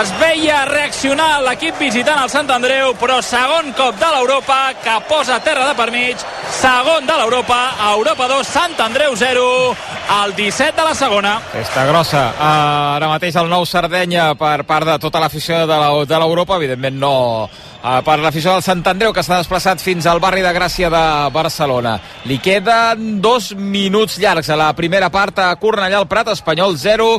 [0.00, 5.38] es veia reaccionar l'equip visitant el Sant Andreu, però segon cop de l'Europa que posa
[5.46, 6.24] terra de per mig,
[6.58, 7.58] segon de l'Europa,
[7.92, 9.76] Europa 2, Sant Andreu 0,
[10.08, 11.40] al 17 de la segona.
[11.52, 12.22] Festa grossa.
[12.32, 17.12] Uh, ara mateix el nou Sardenya per part de tota l'afició de l'Europa, evidentment no
[17.44, 21.04] uh, per l'afició del Sant Andreu que s'ha desplaçat fins al barri de Gràcia de
[21.34, 21.98] Barcelona.
[22.24, 27.12] Li queden dos minuts llargs a la primera part a Cornellà, el Prat, Espanyol 0,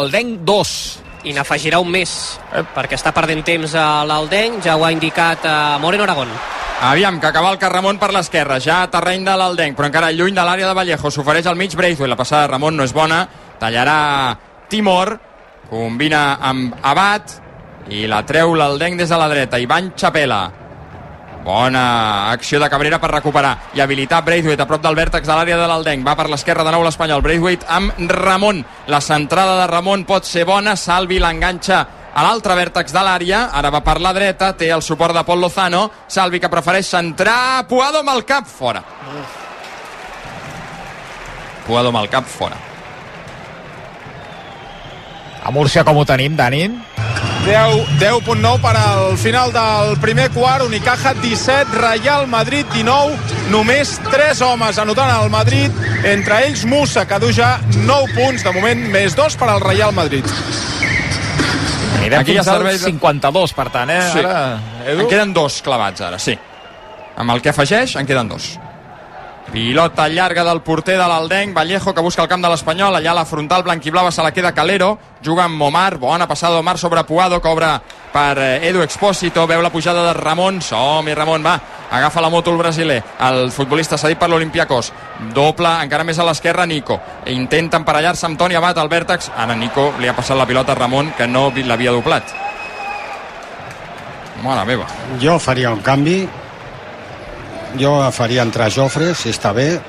[0.00, 1.09] el Denc 2.
[1.24, 2.62] I n'afegirà un més, eh?
[2.74, 6.32] perquè està perdent temps a l'Aldenc, ja ho ha indicat a Moreno Aragón.
[6.80, 10.46] Aviam, que cavalca Ramon per l'esquerra, ja a terreny de l'Aldenc, però encara lluny de
[10.46, 11.10] l'àrea de Vallejo.
[11.12, 13.26] S'ofereix al mig Braithwaite, la passada de Ramon no és bona,
[13.60, 13.98] tallarà
[14.72, 15.12] Timor,
[15.68, 17.36] combina amb Abad,
[17.92, 19.60] i la treu l'Aldenc des de la dreta.
[19.60, 20.59] Ivan Chapela.
[21.44, 25.56] Bona acció de Cabrera per recuperar i habilitar Braithwaite a prop del vèrtex de l'àrea
[25.56, 26.04] de l'Aldenc.
[26.04, 27.22] Va per l'esquerra de nou l'Espanyol.
[27.24, 28.60] Braithwaite amb Ramon.
[28.92, 30.76] La centrada de Ramon pot ser bona.
[30.76, 31.80] Salvi l'enganxa
[32.12, 33.44] a l'altre vèrtex de l'àrea.
[33.56, 34.52] Ara va per la dreta.
[34.52, 35.88] Té el suport de Pol Lozano.
[36.06, 37.66] Salvi que prefereix centrar.
[37.68, 38.84] Puado amb el cap fora.
[41.66, 42.69] Puado amb el cap fora.
[45.42, 46.66] A Múrcia com ho tenim, Dani?
[47.46, 53.16] 10 10.9 per al final del primer quart, Unicaja 17, Real Madrid 19,
[53.50, 55.72] només 3 homes anotant el Madrid,
[56.04, 57.54] entre ells Musa, que du ja
[57.86, 60.26] 9 punts, de moment més 2 per al Real Madrid.
[61.96, 64.00] Anirem Aquí fins ja al serveix de- 52, per tant, eh?
[64.12, 64.18] Sí.
[64.20, 65.00] Ara, Edu?
[65.06, 66.36] En queden dos clavats ara, sí.
[67.16, 68.58] Amb el que afegeix, en queden dos.
[69.52, 73.14] Pilota llarga del porter de l'Aldenc, Vallejo que busca el camp de l'Espanyol, allà a
[73.18, 74.92] la frontal blanquiblava se la queda Calero,
[75.26, 77.66] juga amb Omar, bona passada d'Omar sobre Puado, obre
[78.12, 81.56] per eh, Edu Expósito, veu la pujada de Ramon, som-hi Ramon, va,
[81.90, 84.92] agafa la moto el brasiler, el futbolista cedit per l'Olimpiakos,
[85.34, 89.90] doble, encara més a l'esquerra Nico, intenta emparellar-se amb Toni Abat al vèrtex, ara Nico
[89.98, 92.22] li ha passat la pilota a Ramon, que no vi- l'havia doblat.
[94.44, 94.86] Mare meva.
[95.20, 96.22] Jo faria un canvi
[97.78, 99.80] jo faria entrar Jofre, si està bé,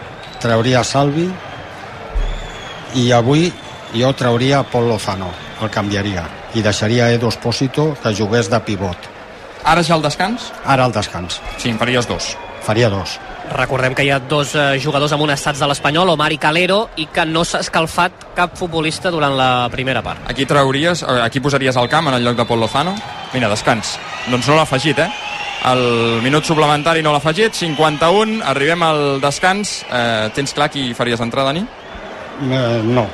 [0.41, 1.29] trauria Salvi
[2.97, 3.49] i avui
[3.95, 9.09] jo trauria Pol Lozano, el canviaria i deixaria Edo Espósito que jugués de pivot.
[9.63, 10.51] Ara ja el descans?
[10.65, 11.39] Ara al descans.
[11.57, 12.35] Sí, en faries dos.
[12.65, 13.19] Faria dos.
[13.51, 17.25] Recordem que hi ha dos eh, jugadors amonestats de l'Espanyol, Omar i Calero, i que
[17.27, 20.23] no s'ha escalfat cap futbolista durant la primera part.
[20.31, 22.95] Aquí trauries, eh, aquí posaries el camp en el lloc de Pol Lozano.
[23.33, 23.97] Mira, descans.
[24.29, 25.09] Doncs no l'ha afegit, eh?
[25.69, 25.82] El
[26.24, 29.82] minut suplementari no l'ha afegit, 51, arribem al descans.
[29.86, 31.62] Eh, tens clar qui faries entrar, Dani?
[32.41, 33.06] Eh, no,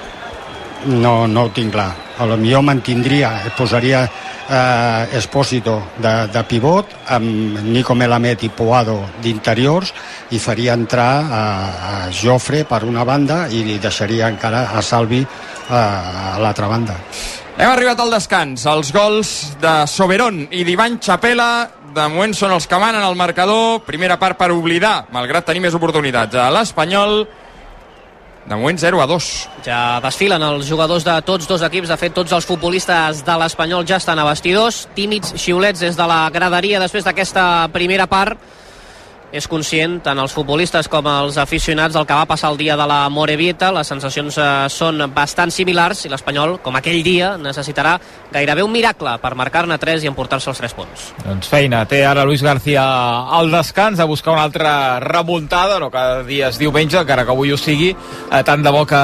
[0.86, 1.90] no, no ho tinc clar.
[2.18, 8.96] A lo millor mantindria, posaria eh, Espósito de, de pivot amb Nico Melamed i Poado
[9.22, 9.92] d'interiors
[10.32, 11.44] i faria entrar a,
[11.90, 16.96] a Jofre per una banda i li deixaria encara a Salvi eh, a l'altra banda.
[17.58, 18.68] Hem arribat al descans.
[18.70, 19.30] Els gols
[19.62, 21.50] de Soberón i d'Ivan Chapela
[21.98, 23.82] de moment són els que manen al marcador.
[23.88, 26.38] Primera part per oblidar, malgrat tenir més oportunitats.
[26.38, 27.24] A l'Espanyol,
[28.48, 29.32] de moment 0 a 2.
[29.66, 31.90] Ja desfilen els jugadors de tots dos equips.
[31.92, 34.86] De fet, tots els futbolistes de l'Espanyol ja estan a vestidors.
[34.96, 38.40] Tímids xiulets des de la graderia després d'aquesta primera part
[39.32, 42.88] és conscient, tant els futbolistes com els aficionats, del que va passar el dia de
[42.88, 43.72] la Morevieta.
[43.76, 47.98] Les sensacions eh, són bastant similars i l'Espanyol, com aquell dia, necessitarà
[48.32, 51.08] gairebé un miracle per marcar-ne 3 i emportar-se els 3 punts.
[51.26, 52.84] Doncs feina, té ara Luis García
[53.38, 57.52] al descans a buscar una altra remuntada, no cada dia és diumenge, encara que avui
[57.52, 59.02] ho sigui, eh, tant de bo que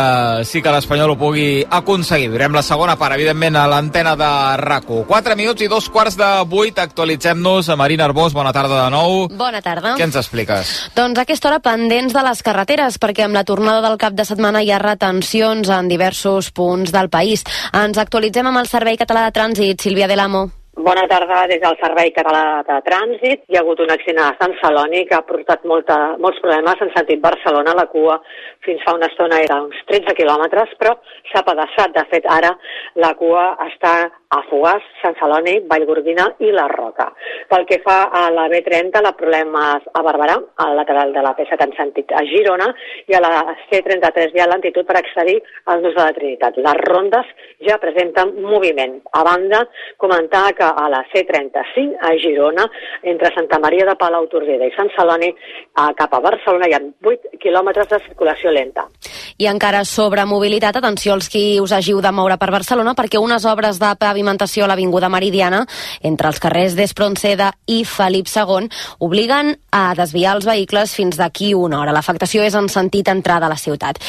[0.48, 2.32] sí que l'Espanyol ho pugui aconseguir.
[2.32, 4.32] Durem la segona part, evidentment, a l'antena de
[4.64, 5.04] RAC1.
[5.10, 7.70] 4 minuts i dos quarts de 8, actualitzem-nos.
[7.70, 9.28] A Marina Arbós, bona tarda de nou.
[9.30, 9.96] Bona tarda.
[9.98, 10.74] Què ens expliques?
[10.96, 14.26] Doncs a aquesta hora pendents de les carreteres, perquè amb la tornada del cap de
[14.26, 17.46] setmana hi ha retencions en diversos punts del país.
[17.74, 20.50] Ens actualitzem amb el Servei Català de Trànsit, Sílvia Delamo.
[20.76, 23.44] Bona tarda des del Servei Català de Trànsit.
[23.48, 26.90] Hi ha hagut un accident a Sant Celoni que ha portat molta, molts problemes en
[26.96, 27.76] sentit Barcelona.
[27.78, 28.18] La cua
[28.66, 30.96] fins fa una estona era uns 13 quilòmetres, però
[31.30, 31.94] s'ha pedaçat.
[31.94, 32.50] De fet, ara
[33.06, 33.94] la cua està
[34.34, 37.10] a Fogàs, Sant Celoni, Vallgordina i la Roca.
[37.52, 41.34] Pel que fa a la B30, la problema és a Barberà, al lateral de la
[41.38, 42.70] P7 en sentit a Girona,
[43.10, 43.32] i a la
[43.70, 45.38] C33 hi ha lentitud per accedir
[45.70, 46.58] al nus de la Trinitat.
[46.66, 47.30] Les rondes
[47.68, 49.00] ja presenten moviment.
[49.14, 49.64] A banda,
[50.02, 52.66] comentar que a la C35 a Girona,
[53.04, 55.30] entre Santa Maria de Palau, Tordera i Sant Celoni,
[55.76, 58.88] a cap a Barcelona hi ha 8 quilòmetres de circulació lenta.
[59.38, 63.46] I encara sobre mobilitat, atenció als qui us hagiu de moure per Barcelona, perquè unes
[63.50, 63.90] obres de
[64.24, 65.66] pavimentació a l'Avinguda Meridiana,
[66.02, 68.70] entre els carrers d'Espronceda i Felip II,
[69.04, 71.94] obliguen a desviar els vehicles fins d'aquí una hora.
[71.94, 74.00] L'afectació és en sentit entrada a la ciutat.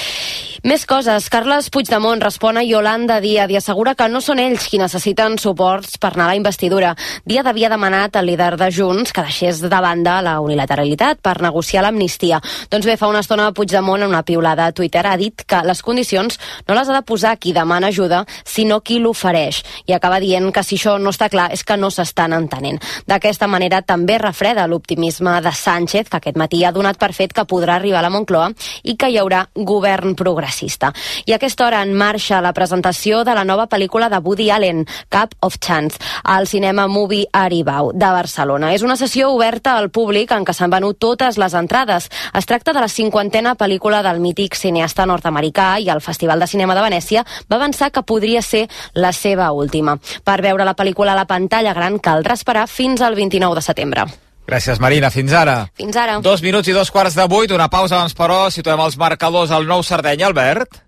[0.64, 1.26] Més coses.
[1.28, 5.98] Carles Puigdemont respon a Yolanda Díaz i assegura que no són ells qui necessiten suports
[6.00, 6.94] per anar a la investidura.
[7.28, 11.82] Díaz havia demanat al líder de Junts que deixés de banda la unilateralitat per negociar
[11.84, 12.40] l'amnistia.
[12.72, 15.82] Doncs bé, fa una estona Puigdemont en una piulada a Twitter ha dit que les
[15.84, 19.60] condicions no les ha de posar qui demana ajuda, sinó qui l'ofereix.
[19.84, 22.76] I acaba dient que si això no està clar és que no s'estan entenent.
[23.08, 27.46] D'aquesta manera també refreda l'optimisme de Sánchez, que aquest matí ha donat per fet que
[27.48, 28.50] podrà arribar a la Moncloa
[28.84, 30.90] i que hi haurà govern progressista.
[31.24, 34.82] I a aquesta hora en marxa la presentació de la nova pel·lícula de Woody Allen,
[35.08, 38.74] Cap of Chance, al cinema Movie Aribau de Barcelona.
[38.74, 42.10] És una sessió oberta al públic en què s'han venut totes les entrades.
[42.34, 46.76] Es tracta de la cinquantena pel·lícula del mític cineasta nord-americà i el Festival de Cinema
[46.76, 49.93] de Venècia va avançar que podria ser la seva última.
[50.24, 54.06] Per veure la pel·lícula a la pantalla gran caldrà esperar fins al 29 de setembre.
[54.44, 55.08] Gràcies, Marina.
[55.10, 55.70] Fins ara.
[55.76, 56.18] Fins ara.
[56.20, 59.64] Dos minuts i dos quarts de vuit, una pausa abans, però situem els marcadors al
[59.66, 60.83] nou Sardenya, Albert.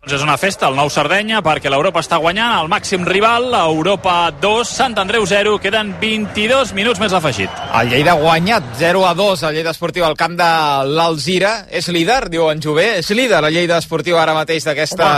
[0.00, 4.30] Doncs és una festa, el nou Sardenya, perquè l'Europa està guanyant el màxim rival, Europa
[4.40, 7.52] 2, Sant Andreu 0, queden 22 minuts més afegit.
[7.76, 10.48] El Lleida ha guanyat 0 a 2 el Lleida Esportiu al camp de
[10.88, 11.66] l'Alzira.
[11.68, 15.10] És líder, diu en Jové, és líder el Lleida Esportiu ara mateix d'aquesta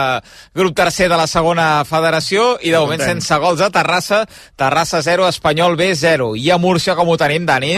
[0.51, 3.23] grup tercer de la segona federació i de moment content.
[3.23, 4.25] sense gols a Terrassa.
[4.59, 6.33] Terrassa 0, Espanyol B 0.
[6.35, 7.77] I a Múrcia com ho tenim, Dani?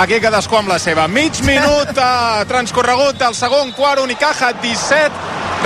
[0.00, 1.04] Aquí cadascú amb la seva.
[1.06, 5.12] Mig minut eh, transcorregut del segon quart, Unicaja 17,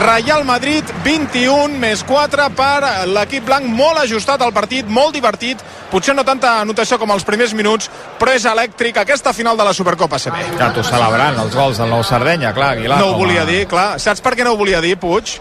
[0.00, 6.14] Real Madrid 21, més 4 per l'equip blanc, molt ajustat al partit, molt divertit, potser
[6.14, 10.19] no tanta anotació com els primers minuts, però és elèctric aquesta final de la Supercopa
[10.19, 10.43] CB.
[10.59, 12.99] Ja t'ho celebrant, els gols del nou Sardenya, clar, Aguilar.
[12.99, 13.99] No ho com a- volia dir, clar.
[14.01, 15.38] Saps per què no ho volia dir, Puig?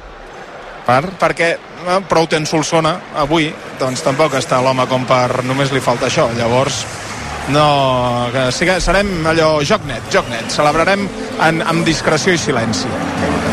[0.86, 1.04] Per?
[1.20, 6.08] Perquè eh, prou ten Solsona avui, doncs tampoc està l'home com per només li falta
[6.08, 6.30] això.
[6.36, 6.86] Llavors,
[7.50, 10.50] no, que que serem allò joc net, joc net.
[10.50, 11.08] Celebrarem
[11.46, 12.88] en, amb discreció i silenci.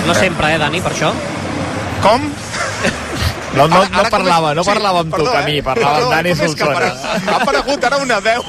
[0.06, 1.12] No sempre, eh, Dani, per això?
[2.06, 2.30] Com?
[3.56, 5.62] No, no, Ara- no ara parlava, com és- no parlava amb tu, perdó, Camí, eh?
[5.64, 6.90] parlava amb Dani Solsona.
[7.26, 8.42] Ha aparegut ara una veu.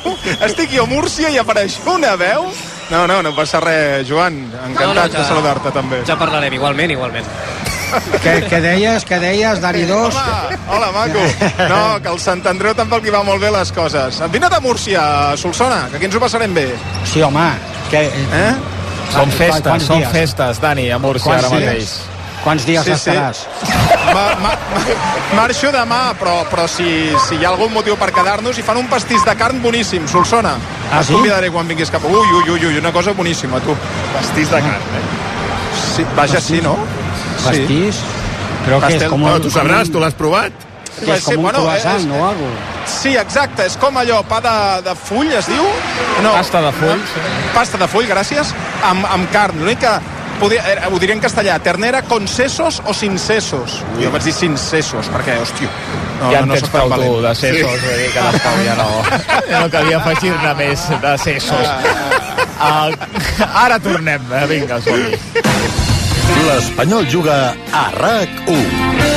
[0.46, 2.50] Estic jo a Múrcia i apareix una veu.
[2.90, 4.36] No, no, no passa res, Joan.
[4.52, 6.02] Encantat No, no, de ja- saludar-te, també.
[6.06, 7.26] Ja parlarem, igualment, igualment.
[8.24, 10.14] Què, què deies, què deies, Dani 2?
[10.14, 11.24] Home, hola, maco.
[11.70, 14.20] No, que el Sant Andreu tampoc li va molt bé les coses.
[14.30, 16.68] Vine de Múrcia, Solsona, que aquí ens ho passarem bé.
[17.06, 17.48] Sí, home.
[17.90, 18.54] Que, Eh?
[19.14, 22.02] Són festes, són festes, Dani, a Múrcia Quants ara dies?
[22.48, 23.12] Quants dies Sí, sí.
[23.12, 23.42] estaràs?
[24.14, 24.82] Ma, ma, ma,
[25.36, 26.88] marxo demà, però, però si,
[27.28, 30.54] si hi ha algun motiu per quedar-nos, i fan un pastís de carn boníssim, Solsona.
[30.92, 31.14] Ah, Et sí?
[31.18, 32.06] convidaré quan vinguis cap.
[32.08, 33.76] Ui, ui, ui, ui, una cosa boníssima, tu.
[34.14, 35.04] Pastís de carn, eh?
[35.96, 36.78] Sí, vaja, sí, no?
[37.44, 38.00] Pastís?
[38.66, 39.10] Però què és Pastel.
[39.12, 40.52] com No, un, tu sabràs, tu l'has provat.
[40.98, 42.76] que és com un croissant o alguna cosa?
[42.90, 44.54] Sí, exacte, és com allò, pa de,
[44.88, 45.64] de full, es diu?
[46.24, 46.32] No.
[46.34, 47.22] Pasta de full, sí.
[47.54, 48.54] Pasta de full, gràcies,
[48.88, 49.60] amb, amb carn.
[49.60, 49.92] L'únic que
[50.40, 53.82] podia, eh, ho diré en castellà, ternera con sesos o sin sesos.
[54.02, 55.70] Jo vaig dir sin sesos, perquè, hòstia,
[56.22, 57.28] no, ja no, en no tens soc tan prou tu valent.
[57.28, 57.86] de sesos, sí.
[57.86, 58.90] vull dir que ja no,
[59.52, 61.68] ja no calia afegir-ne més de sesos.
[62.58, 62.90] Uh,
[63.66, 65.18] ara tornem, eh, vinga, som -hi.
[66.48, 69.17] L'Espanyol juga a RAC1.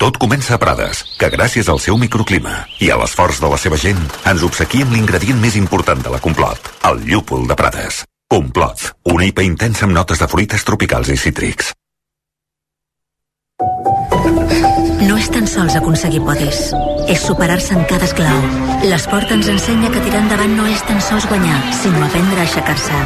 [0.00, 3.76] Tot comença a Prades, que gràcies al seu microclima i a l'esforç de la seva
[3.76, 3.98] gent
[4.30, 7.98] ens obsequia amb l'ingredient més important de la Complot, el llúpol de Prades.
[8.32, 11.74] Complot, una IPA intensa amb notes de fruites tropicals i cítrics.
[15.04, 16.62] No és tan sols aconseguir podis,
[17.04, 18.40] és superar-se en cada esclau.
[18.88, 23.02] L'esport ens ensenya que tirar endavant no és tan sols guanyar, sinó aprendre a aixecar-se.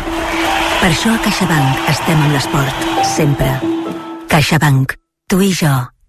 [0.79, 3.51] Per això a CaixaBank estem amb l'esport, sempre.
[4.31, 4.95] CaixaBank.
[5.27, 5.73] Tu i jo,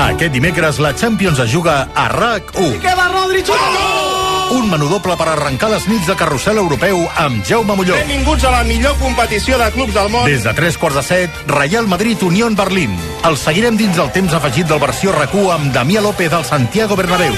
[0.00, 2.78] Aquest dimecres la Champions es juga a RAC1.
[2.80, 4.20] Què va, Rodri, xuta!
[4.56, 7.98] Un menú doble per arrencar les nits de carrusel europeu amb Jaume Molló.
[8.00, 10.24] Benvinguts a la millor competició de clubs del món.
[10.24, 12.96] Des de tres quarts de set, Real Madrid Unión Berlín.
[13.28, 17.36] El seguirem dins del temps afegit del versió RAC1 amb Damià López al Santiago Bernabéu.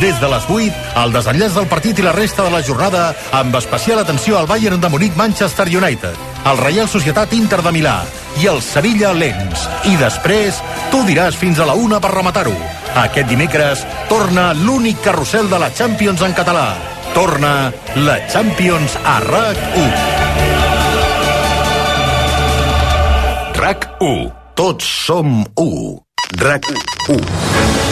[0.00, 3.56] Des de les 8, el desenllaç del partit i la resta de la jornada amb
[3.58, 7.98] especial atenció al Bayern de Munic Manchester United, el Real Societat Inter de Milà
[8.40, 9.66] i el Sevilla Lens.
[9.90, 10.60] I després,
[10.92, 12.54] tu diràs fins a la una per rematar-ho.
[13.04, 16.72] Aquest dimecres torna l'únic carrusel de la Champions en català.
[17.14, 17.72] Torna
[18.06, 19.94] la Champions a RAC1.
[23.60, 24.28] RAC1.
[24.56, 25.70] Tots som u.
[26.38, 27.89] RAC1.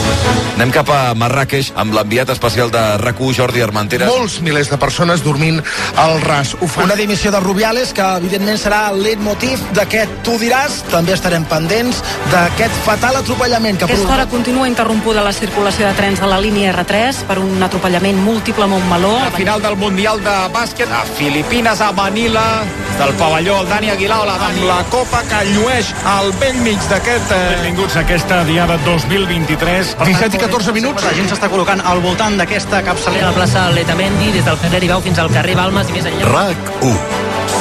[0.59, 4.09] Anem cap a Marràqueix amb l'enviat especial de RAC1, Jordi Armenteres.
[4.11, 5.61] Molts milers de persones dormint
[6.03, 6.57] al ras.
[6.59, 6.89] Ho fan.
[6.89, 10.81] Una dimissió de Rubiales que evidentment serà el leitmotiv d'aquest tu diràs.
[10.91, 12.01] També estarem pendents
[12.33, 16.41] d'aquest fatal atropellament que A aquesta hora continua interrompuda la circulació de trens de la
[16.43, 19.15] línia R3 per un atropellament múltiple a Montmeló.
[19.29, 22.65] La final del Mundial de Bàsquet a Filipines, a Manila,
[22.99, 24.59] del pavelló, el Dani Aguilar, la Dani.
[24.59, 27.31] amb la copa que llueix al vell mig d'aquest...
[27.31, 27.55] Eh...
[27.63, 29.95] Benvinguts a aquesta diada 2023.
[30.05, 31.05] 17 i 14 minuts.
[31.05, 33.29] La gent s'està col·locant al voltant d'aquesta capçalera.
[33.29, 36.29] A la plaça Letamendi, des del carrer Ibau fins al carrer Balmes i més enllà.
[36.31, 36.95] RAC1.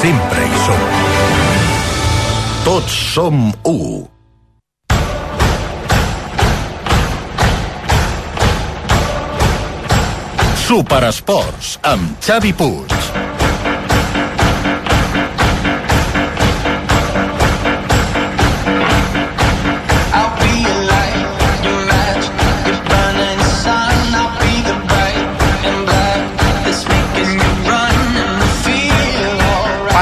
[0.01, 0.85] Sempre hi som.
[2.67, 3.79] Tots som u.
[10.67, 12.96] Superesports amb Xavi Puig.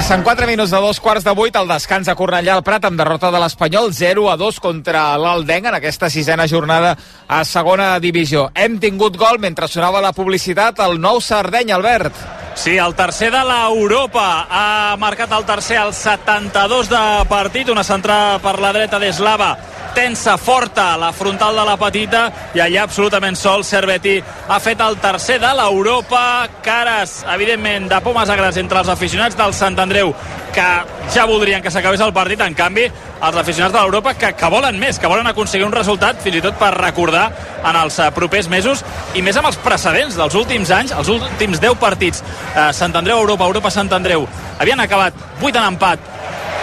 [0.05, 2.99] Passen 4 minuts de dos quarts de vuit al descans a Cornellà al Prat amb
[3.01, 6.93] derrota de l'Espanyol 0 a 2 contra l'Aldenc en aquesta sisena jornada
[7.25, 8.51] a segona divisió.
[8.53, 12.44] Hem tingut gol mentre sonava la publicitat el nou Sardeny, Albert.
[12.55, 14.47] Sí, el tercer de l'Europa.
[14.49, 19.51] Ha marcat el tercer al 72 de partit, una centrada per la dreta d'Eslava.
[19.95, 22.23] Tensa, forta, la frontal de la petita,
[22.55, 28.31] i allà absolutament sol Cerveti ha fet el tercer de l'Europa, cares, evidentment, de pomes
[28.31, 30.11] agres entre els aficionats del Sant Andreu,
[30.55, 30.67] que
[31.15, 32.89] ja voldrien que s'acabés el partit, en canvi,
[33.23, 36.43] els aficionats de l'Europa que, que volen més, que volen aconseguir un resultat fins i
[36.43, 37.29] tot per recordar
[37.63, 38.83] en els propers mesos
[39.15, 42.23] i més amb els precedents dels últims anys, els últims 10 partits
[42.53, 44.27] eh, Sant Andreu Europa, Europa Sant Andreu.
[44.59, 45.99] Havien acabat 8 en empat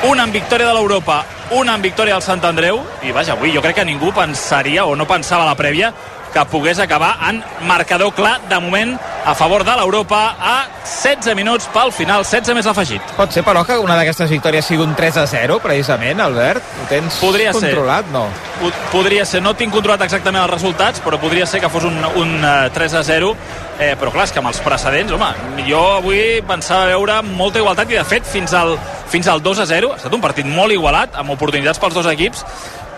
[0.03, 2.81] una en victòria de l'Europa, una en victòria del Sant Andreu.
[3.07, 5.93] I vaja, avui jo crec que ningú pensaria o no pensava la prèvia
[6.33, 11.69] que pogués acabar en marcador clar de moment a favor de l'Europa a 16 minuts
[11.73, 13.03] pel final, 16 més afegit.
[13.17, 16.63] Pot ser, però, que una d'aquestes victòries sigui un 3 a 0, precisament, Albert?
[16.83, 17.69] Ho tens Podria ser.
[17.71, 18.25] controlat, no?
[18.61, 22.01] Pod- Podria ser, no tinc controlat exactament els resultats, però podria ser que fos un,
[22.17, 23.31] un eh, 3 a 0,
[23.79, 25.31] eh, però clar, és que amb els precedents, home,
[25.69, 28.75] jo avui pensava veure molta igualtat i de fet fins al,
[29.13, 32.07] fins al 2 a 0 ha estat un partit molt igualat, amb oportunitats pels dos
[32.11, 32.43] equips,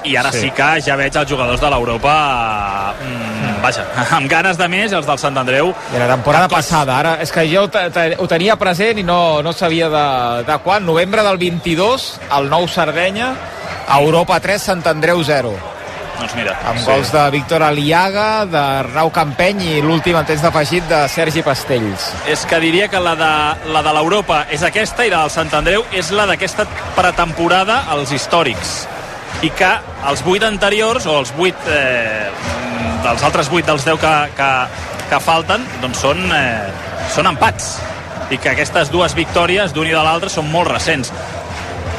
[0.04, 0.40] i ara Sí.
[0.46, 2.14] sí, que ja veig els jugadors de l'Europa
[3.00, 3.84] mm, vaja,
[4.18, 7.46] amb ganes de més els del Sant Andreu I la temporada passada, ara, és que
[7.50, 10.06] jo ho tenia present i no, no sabia de,
[10.48, 10.84] de quan.
[10.84, 13.32] Novembre del 22, el nou Sardenya,
[13.98, 15.54] Europa 3, Sant Andreu 0.
[16.14, 16.84] doncs mira, Amb sí.
[16.86, 22.12] gols de Víctor Aliaga, d'Arnau Campeny i l'últim en temps d'afegit de Sergi Pastells.
[22.30, 23.32] és que diria que la de,
[23.72, 28.12] la de l'Europa és aquesta i la del Sant Andreu és la d'aquesta pretemporada als
[28.14, 28.84] històrics
[29.42, 29.70] i que
[30.10, 32.28] els vuit anteriors o els vuit eh,
[33.04, 34.50] dels altres vuit dels 10 que, que,
[35.10, 36.68] que falten doncs són, eh,
[37.14, 37.74] són empats
[38.32, 41.12] i que aquestes dues victòries d'un i de l'altre són molt recents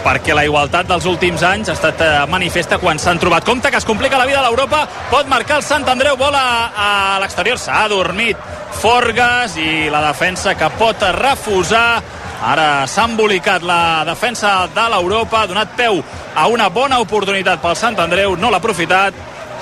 [0.05, 3.45] perquè la igualtat dels últims anys ha estat eh, manifesta quan s'han trobat.
[3.45, 6.83] Compte que es complica la vida a l'Europa, pot marcar el Sant Andreu, bola a,
[6.85, 6.89] a
[7.23, 8.37] l'exterior, s'ha adormit
[8.75, 12.03] Forgas i la defensa que pot refusar.
[12.43, 16.01] Ara s'ha embolicat la defensa de l'Europa, ha donat peu
[16.35, 19.13] a una bona oportunitat pel Sant Andreu, no l'ha aprofitat,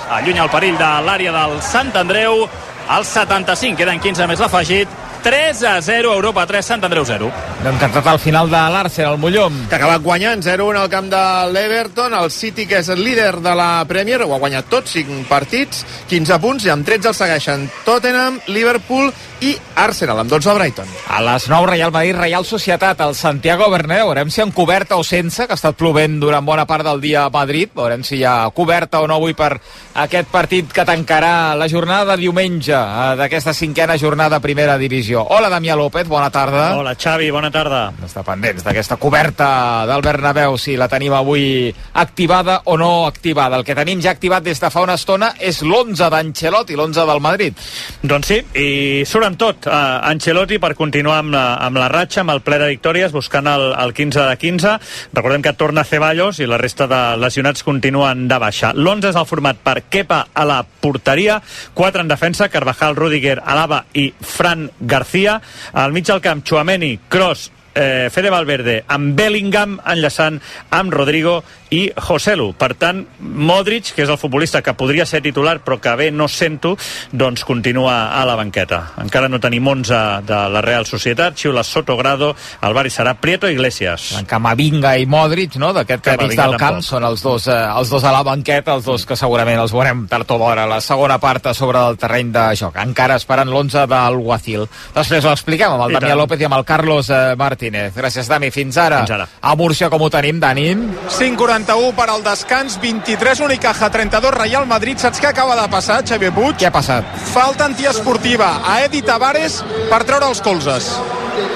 [0.09, 2.47] allunya el perill de l'àrea del Sant Andreu,
[2.89, 4.89] al 75, queden 15 més l'afegit,
[5.23, 7.29] 3 a 0, Europa 3, Sant Andreu 0.
[7.63, 9.61] No hem cantat al final de l'Arsenal, el Mollom.
[9.69, 13.39] que ha acabat guanyant 0-1 al camp de l'Everton el City que és el líder
[13.39, 17.15] de la Premier ho ha guanyat tots 5 partits 15 punts i amb 13 el
[17.15, 19.13] segueixen Tottenham, Liverpool
[19.43, 23.69] i Arsenal amb 12 el Brighton A les 9, Real Madrid, Real Societat, al Santiago
[23.69, 24.07] Bernabéu.
[24.07, 27.25] Veurem si en coberta o sense, que ha estat plovent durant bona part del dia
[27.25, 27.71] a Madrid.
[27.75, 29.57] Veurem si hi ha coberta o no avui per
[29.99, 35.25] aquest partit que tancarà la jornada de diumenge eh, d'aquesta cinquena jornada primera divisió.
[35.29, 36.69] Hola, Damià López, bona tarda.
[36.77, 37.83] Hola, Xavi, bona tarda.
[38.05, 39.49] Està pendents d'aquesta coberta
[39.89, 43.59] del Bernabéu, si la tenim avui activada o no activada.
[43.59, 47.23] El que tenim ja activat des de fa una estona és l'11 d'Ancelotti, l'11 del
[47.23, 47.67] Madrid.
[48.01, 48.71] Doncs sí, i
[49.09, 49.73] surt amb tot uh,
[50.05, 53.71] Ancelotti per continuar amb la, amb la ratxa, amb el ple de victòries, buscant el,
[53.81, 54.73] el 15 de 15.
[55.17, 58.73] Recordem que torna Ceballos i la resta de lesionats continuen de baixa.
[58.77, 61.39] L'11 és el format per Kepa a la porteria,
[61.73, 65.39] 4 en defensa, Carvajal, Rudiger, Alaba i Fran García.
[65.73, 70.39] Al mig del camp, Chouameni, Kroos, eh, Fede Valverde amb Bellingham enllaçant
[70.71, 71.41] amb Rodrigo
[71.73, 72.51] i Joselu.
[72.57, 76.27] Per tant, Modric, que és el futbolista que podria ser titular però que bé no
[76.29, 76.75] sento,
[77.11, 78.81] doncs continua a la banqueta.
[79.01, 84.11] Encara no tenim 11 de la Real Societat, Xiula Sotogrado, el Bari serà Prieto Iglesias.
[84.19, 85.73] En Camavinga i Modric, no?
[85.73, 86.89] d'aquest que mig del camp, tampoc.
[86.89, 90.05] són els dos, eh, els dos a la banqueta, els dos que segurament els veurem
[90.11, 92.77] tard o d'hora, a la segona part a sobre del terreny de joc.
[92.83, 94.67] Encara esperant l'11 del Guacil.
[94.93, 96.21] Després ho expliquem amb el I Damià tant.
[96.21, 97.23] López i amb el Carlos eh,
[97.63, 97.93] Martínez.
[97.95, 98.51] Gràcies, Dami.
[98.51, 98.99] Fins ara.
[99.03, 99.27] Fins ara.
[99.41, 100.75] A Múrcia, com ho tenim, Dani?
[101.07, 104.99] 5'41 per al descans, 23 Unicaja, 32 Real Madrid.
[104.99, 106.57] Saps què acaba de passar, Xavier Puig?
[106.59, 107.07] Què ha passat?
[107.33, 110.91] Falta antiesportiva a Edi Tavares per treure els colzes.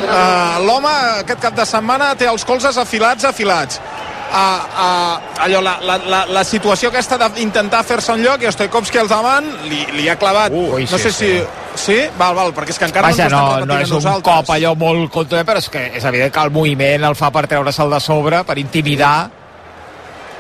[0.08, 0.90] Uh, L'home
[1.22, 3.82] aquest cap de setmana té els colzes afilats, afilats.
[4.28, 9.00] Uh, uh, allò, la, la, la, la situació aquesta d'intentar fer-se un lloc i Stoikovski
[9.00, 11.30] al davant li, li ha clavat Ui, no sí, sé si...
[11.78, 11.96] Sí?
[12.18, 14.26] Val, val, perquè és que encara Vaja, no no, no és a un nosaltres.
[14.28, 17.46] cop allò molt contundent, però és que és evident que el moviment el fa per
[17.48, 19.30] treure-se'l de sobre, per intimidar.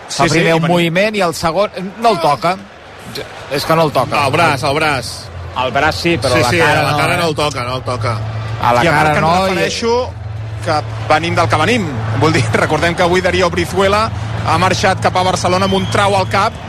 [0.09, 1.69] Sí, Fa sí, primer i un veni- moviment i el segon
[2.01, 2.55] no el toca.
[3.55, 4.25] És que no el toca.
[4.25, 5.13] el braç, el braç
[5.63, 6.97] El braç sí, però sí, la sí, cara a la no.
[6.97, 7.17] cara eh?
[7.17, 8.17] no el toca, no el toca
[8.61, 9.31] A la I a cara no.
[9.33, 9.93] em refereixo
[10.67, 10.77] que
[11.09, 11.87] venim del que venim.
[12.21, 14.07] Vull dir, recordem que avui Darío Brizuela
[14.47, 16.65] ha marxat cap a Barcelona amb un trau al cap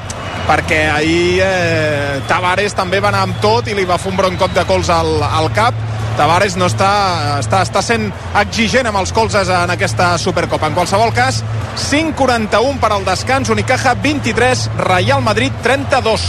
[0.48, 4.38] perquè ahir eh, Tavares també va anar amb tot i li va fer un bon
[4.40, 5.76] cop de cols al, al cap
[6.18, 8.08] Tavares no està, està, està sent
[8.40, 10.66] exigent amb els colzes en aquesta Supercopa.
[10.66, 11.44] En qualsevol cas,
[11.84, 16.24] 5'41 per al descans, Unicaja 23, Real Madrid 32.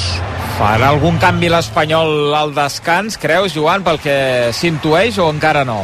[0.59, 4.19] Farà algun canvi l'Espanyol al descans, creus, Joan, pel que
[4.53, 5.81] s'intueix o encara no?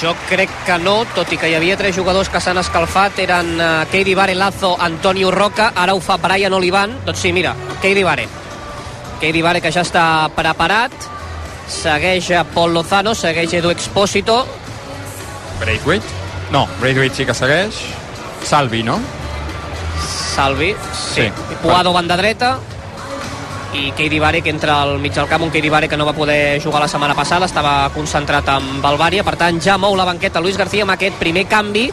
[0.00, 3.52] Jo crec que no, tot i que hi havia tres jugadors que s'han escalfat, eren
[3.60, 8.02] uh, Keidi Vare, Lazo, Antonio Roca, ara ho fa Brian Olivan, doncs sí, mira, Keidi
[8.02, 8.26] Vare.
[9.20, 10.94] Keidi Vare que ja està preparat,
[11.70, 14.42] segueix a Paul Lozano, segueix Edu Expósito,
[15.62, 16.06] Braithwaite?
[16.50, 17.76] No, Braithwaite sí que segueix.
[18.42, 18.98] Salvi, no?
[20.34, 21.28] Salvi, sí.
[21.28, 21.56] sí.
[21.62, 22.56] Puado banda dreta,
[23.72, 26.12] i Keidi Vare que entra al mig del camp, un Keidi Vare que no va
[26.12, 30.06] poder jugar la setmana passada, estava concentrat amb el Bària, per tant ja mou la
[30.08, 31.90] banqueta Luis García amb aquest primer canvi.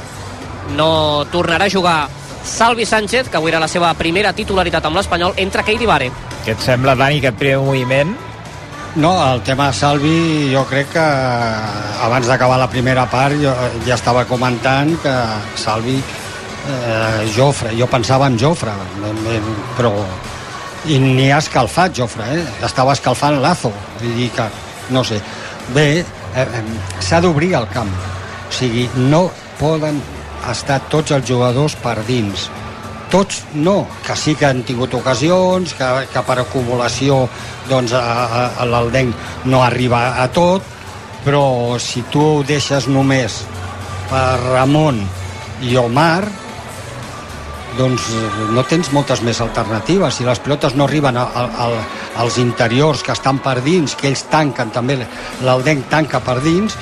[0.75, 1.99] No tornarà a jugar
[2.43, 6.11] Salvi Sánchez, que avui era la seva primera titularitat amb l'Espanyol, entra Keidi Vare
[6.45, 8.15] Què et sembla, Dani, aquest primer moviment?
[8.95, 11.03] No, el tema de Salvi jo crec que
[12.05, 13.51] abans d'acabar la primera part jo
[13.86, 15.13] ja estava comentant que
[15.61, 19.38] Salvi eh, Jofre, jo pensava en Jofre eh,
[19.77, 19.93] però
[20.88, 22.45] i ni ha escalfat Jofre, eh?
[22.65, 23.71] estava escalfant Lazo.
[23.99, 24.47] Vull dir que,
[24.95, 25.19] no sé.
[25.75, 26.63] Bé, eh, eh,
[27.03, 27.91] s'ha d'obrir el camp.
[28.49, 29.27] O sigui, no
[29.59, 29.99] poden
[30.49, 32.47] estar tots els jugadors per dins.
[33.09, 37.23] Tots no, que sí que han tingut ocasions, que, que per acumulació
[37.69, 40.65] doncs l'Aldenc no arriba a tot,
[41.25, 43.41] però si tu deixes només
[44.09, 45.01] per Ramon
[45.65, 46.30] i Omar,
[47.80, 48.09] doncs
[48.51, 50.19] no tens moltes més alternatives.
[50.19, 51.67] Si les pilotes no arriben a, a, a,
[52.23, 54.99] als interiors que estan per dins, que ells tanquen també,
[55.47, 56.75] l'Aldenc tanca per dins,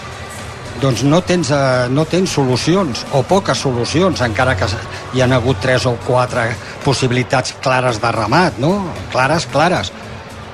[0.82, 4.70] doncs no tens, eh, no tens solucions, o poques solucions, encara que
[5.14, 6.50] hi han hagut tres o quatre
[6.86, 8.74] possibilitats clares de remat, no?
[9.14, 9.94] Clares, clares.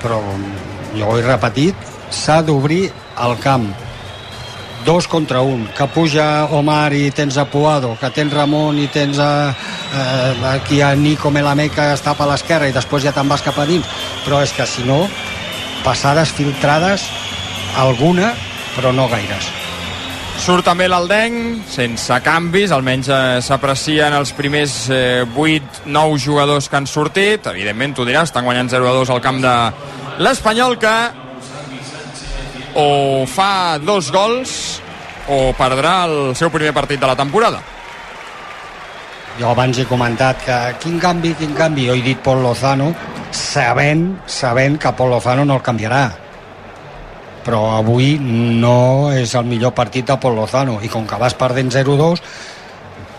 [0.02, 0.20] Però
[0.94, 2.86] jo ho he repetit, s'ha d'obrir
[3.24, 3.68] el camp
[4.84, 9.18] dos contra un, que puja Omar i tens a Puado, que tens Ramon i tens
[9.18, 13.42] a, eh, aquí a Nico Melamé que està per l'esquerra i després ja te'n vas
[13.42, 13.88] cap a dins
[14.26, 15.04] però és que si no
[15.84, 17.08] passades filtrades
[17.80, 18.34] alguna
[18.76, 19.50] però no gaires
[20.44, 26.88] Surt també l'Aldenc, sense canvis, almenys eh, s'aprecien els primers eh, 8-9 jugadors que han
[26.90, 27.46] sortit.
[27.46, 29.54] Evidentment, tu diràs, estan guanyant 0-2 al camp de
[30.26, 31.23] l'Espanyol, que
[32.74, 34.80] o fa dos gols
[35.30, 37.62] o perdrà el seu primer partit de la temporada.
[39.38, 42.92] Jo abans he comentat que quin canvi, quin canvi, jo he dit Pol Lozano
[43.34, 46.04] sabent, sabent que Pol Lozano no el canviarà.
[47.44, 50.78] Però avui no és el millor partit de Pol Lozano.
[50.80, 52.22] I com que vas perdent 0-2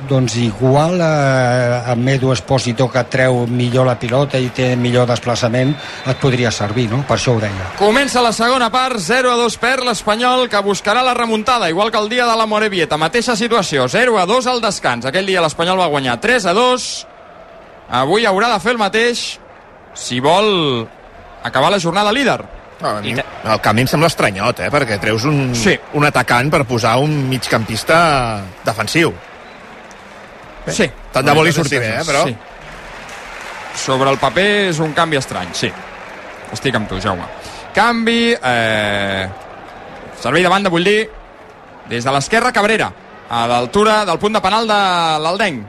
[0.10, 5.72] doncs igual eh, amb Edu Espósito que treu millor la pilota i té millor desplaçament
[6.06, 7.02] et podria servir, no?
[7.08, 7.72] Per això ho deia.
[7.80, 12.02] Comença la segona part, 0 a 2 per l'Espanyol que buscarà la remuntada, igual que
[12.02, 13.00] el dia de la Morevieta.
[13.02, 15.08] Mateixa situació, 0 a 2 al descans.
[15.08, 16.90] Aquell dia l'Espanyol va guanyar 3 a 2.
[18.02, 19.26] Avui haurà de fer el mateix
[19.96, 20.86] si vol
[21.44, 22.42] acabar la jornada líder.
[22.82, 24.68] A mi, el canvi em sembla estranyot, eh?
[24.74, 25.78] perquè treus un, sí.
[25.96, 27.98] un atacant per posar un migcampista
[28.66, 29.14] defensiu.
[30.66, 30.90] Bé, sí.
[31.14, 32.26] Tant de bo li surti bé, eh, però...
[32.28, 32.36] Sí.
[33.86, 35.70] Sobre el paper és un canvi estrany, sí.
[36.56, 37.28] Estic amb tu, Jaume.
[37.76, 38.36] Canvi...
[38.36, 39.26] Eh...
[40.22, 41.10] Servei de banda, vull dir,
[41.92, 42.88] des de l'esquerra, Cabrera,
[43.30, 44.82] a l'altura del punt de penal de
[45.22, 45.66] l'Aldenc.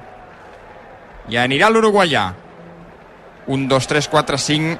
[1.28, 2.28] I anirà l'uruguaià.
[3.53, 4.78] Un, dos, tres, quatre, cinc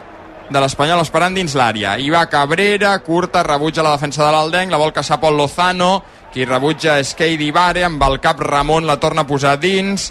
[0.51, 1.97] de l'Espanyol esperant dins l'àrea.
[1.99, 5.91] I va Cabrera, curta, rebutja la defensa de l'Aldenc, la vol caçar Pol Lozano,
[6.37, 10.11] qui rebutja és Keidi Vare, amb el cap Ramon la torna a posar dins,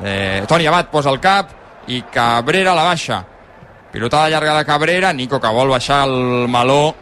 [0.00, 1.50] eh, Toni Abad posa el cap,
[1.92, 3.18] i Cabrera la baixa.
[3.92, 6.94] Pilotada llarga de Cabrera, Nico que vol baixar el meló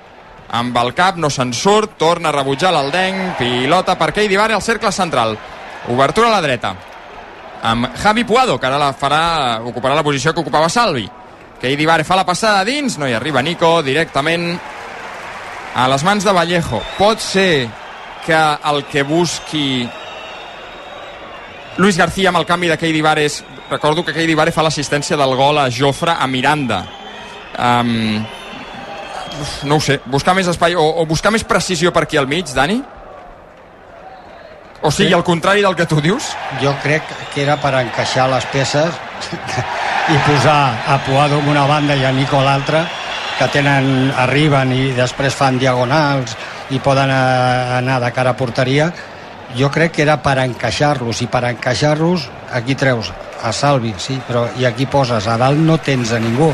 [0.51, 4.63] amb el cap, no se'n surt, torna a rebutjar l'Aldenc, pilota per Keidi Vare al
[4.63, 5.39] cercle central.
[5.95, 6.75] Obertura a la dreta
[7.63, 11.07] amb Javi Puado, que ara la farà, ocuparà la posició que ocupava Salvi.
[11.63, 14.59] Keidi Vare fa la passada dins, no hi arriba Nico, directament
[15.77, 16.83] a les mans de Vallejo.
[16.99, 17.71] Pot ser
[18.25, 19.89] que el que busqui
[21.77, 23.43] Luis García amb el canvi de Keidi Vare és...
[23.71, 26.85] Recordo que Keidi Vare fa l'assistència del gol a Jofre a Miranda.
[27.59, 28.21] Um,
[29.65, 32.53] no ho sé, buscar més espai o, o buscar més precisió per aquí al mig,
[32.55, 32.77] Dani?
[34.85, 36.29] O sigui, al contrari del que tu dius?
[36.61, 39.01] Jo crec que era per encaixar les peces
[40.15, 40.59] i posar
[40.93, 42.85] a Puado en una banda i a Nico a l'altra
[43.39, 46.37] que tenen, arriben i després fan diagonals
[46.71, 48.93] i poden eh, anar de cara a porteria
[49.59, 53.13] jo crec que era per encaixar-los i per encaixar-los aquí treus
[53.45, 56.53] a Salvi, sí, però i aquí poses a dalt no tens a ningú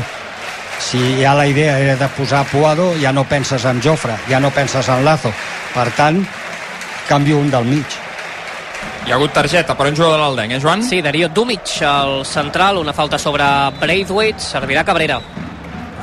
[0.81, 4.51] si ja la idea era de posar Puado ja no penses en Jofre, ja no
[4.51, 5.31] penses en Lazo
[5.73, 6.23] per tant
[7.07, 8.01] canvio un del mig
[9.05, 10.83] hi ha hagut targeta per un jugador de l'Aldenc, eh, Joan?
[10.85, 13.45] Sí, Darío Dumic, el central, una falta sobre
[13.79, 15.17] Braithwaite, servirà Cabrera.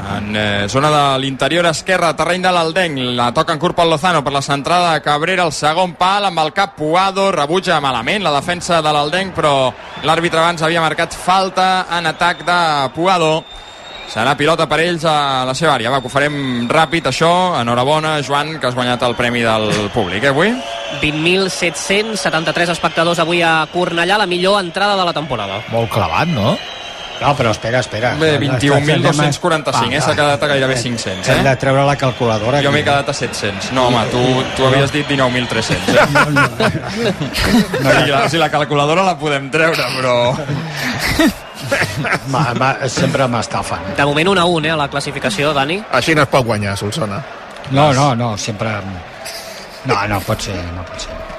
[0.09, 4.23] En eh, zona de l'interior esquerre, terreny de l'Aldenc, la toca en curt pel Lozano
[4.25, 8.33] per la centrada de Cabrera, el segon pal amb el cap Puado, rebutja malament la
[8.33, 9.53] defensa de l'Aldenc, però
[10.09, 12.61] l'àrbitre abans havia marcat falta en atac de
[12.97, 13.33] Puado.
[14.09, 15.91] Serà pilota per ells a la seva àrea.
[15.93, 17.29] Va, que ho farem ràpid, això.
[17.61, 20.55] Enhorabona, Joan, que has guanyat el premi del públic, eh, avui?
[21.03, 25.61] 20.773 espectadors avui a Cornellà, la millor entrada de la temporada.
[25.69, 26.57] Molt clavat, no?
[27.21, 28.13] No, però espera, espera.
[28.15, 30.01] Bé, No, 21.245, eh?
[30.01, 31.57] S'ha quedat a gairebé 500, Hem de eh?
[31.59, 32.63] treure la calculadora.
[32.63, 33.73] Jo m'he quedat a 700.
[33.75, 34.23] No, home, tu,
[34.57, 35.95] tu havies dit 19.300.
[35.95, 36.07] Eh?
[37.83, 40.17] No, si, la, si la calculadora la podem treure, però...
[42.33, 43.91] Ma, ma, sempre m'estafen.
[43.97, 45.81] De moment 1 a 1, eh, a la classificació, Dani.
[45.93, 47.19] Així no es pot guanyar, Solsona.
[47.71, 48.79] No, no, no, sempre...
[49.85, 51.38] No, no pot ser, no pot ser.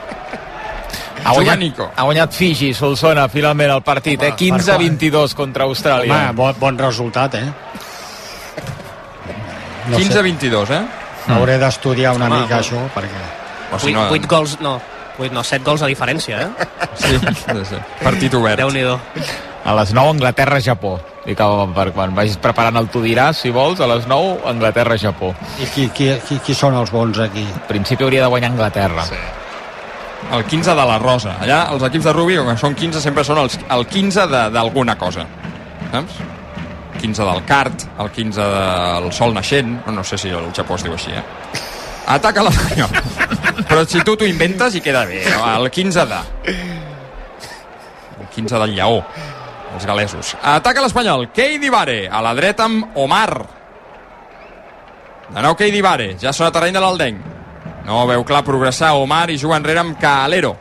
[1.25, 4.33] Ha guanyat, ha guanyat Fiji, Solsona, finalment el partit, eh?
[4.37, 6.13] 15-22 contra Austràlia.
[6.29, 7.47] Home, bon, bon resultat, eh?
[9.89, 10.03] No sé.
[10.05, 10.81] 15-22, eh?
[11.33, 12.63] Hauré d'estudiar una Home, mica home.
[12.63, 13.25] això, perquè...
[13.73, 14.79] O si 8, no- 8 gols, no,
[15.19, 16.49] 8, no, 7 gols de diferència, eh?
[16.99, 17.75] Sí, sí, sí.
[18.03, 18.57] Partit obert.
[18.59, 18.99] Déu-n'hi-do.
[19.65, 20.99] A les 9, Anglaterra-Japó.
[21.29, 21.45] I que
[21.75, 25.33] per quan vagis preparant el tu diràs, si vols, a les 9, Anglaterra-Japó.
[25.61, 27.43] I qui, qui, qui, qui són els bons aquí?
[27.43, 29.05] En principi hauria de guanyar Anglaterra.
[29.05, 29.19] Sí.
[30.31, 31.37] El 15 de la Rosa.
[31.41, 34.95] Allà els equips de rugby, que són 15, sempre són els, el 15 de- d'alguna
[34.97, 35.25] cosa.
[35.91, 36.19] Saps?
[37.01, 40.83] 15 del kart, el 15 del sol naixent, no, no sé si el Japó es
[40.83, 41.23] diu així, eh?
[42.09, 42.89] Ataca l'Espanyol.
[43.69, 45.23] Però si tu t'ho inventes i queda bé.
[45.29, 45.45] no?
[45.63, 46.19] El 15 de...
[48.19, 49.03] El 15 del lleó.
[49.75, 50.35] Els galesos.
[50.43, 51.29] Ataca l'Espanyol.
[51.31, 52.07] Keidi Vare.
[52.09, 53.45] A la dreta amb Omar.
[55.29, 56.15] De nou Keidi Vare.
[56.19, 57.17] Ja són a terreny de l'Aldenc.
[57.89, 60.51] No veu clar progressar Omar i juga enrere amb Calero.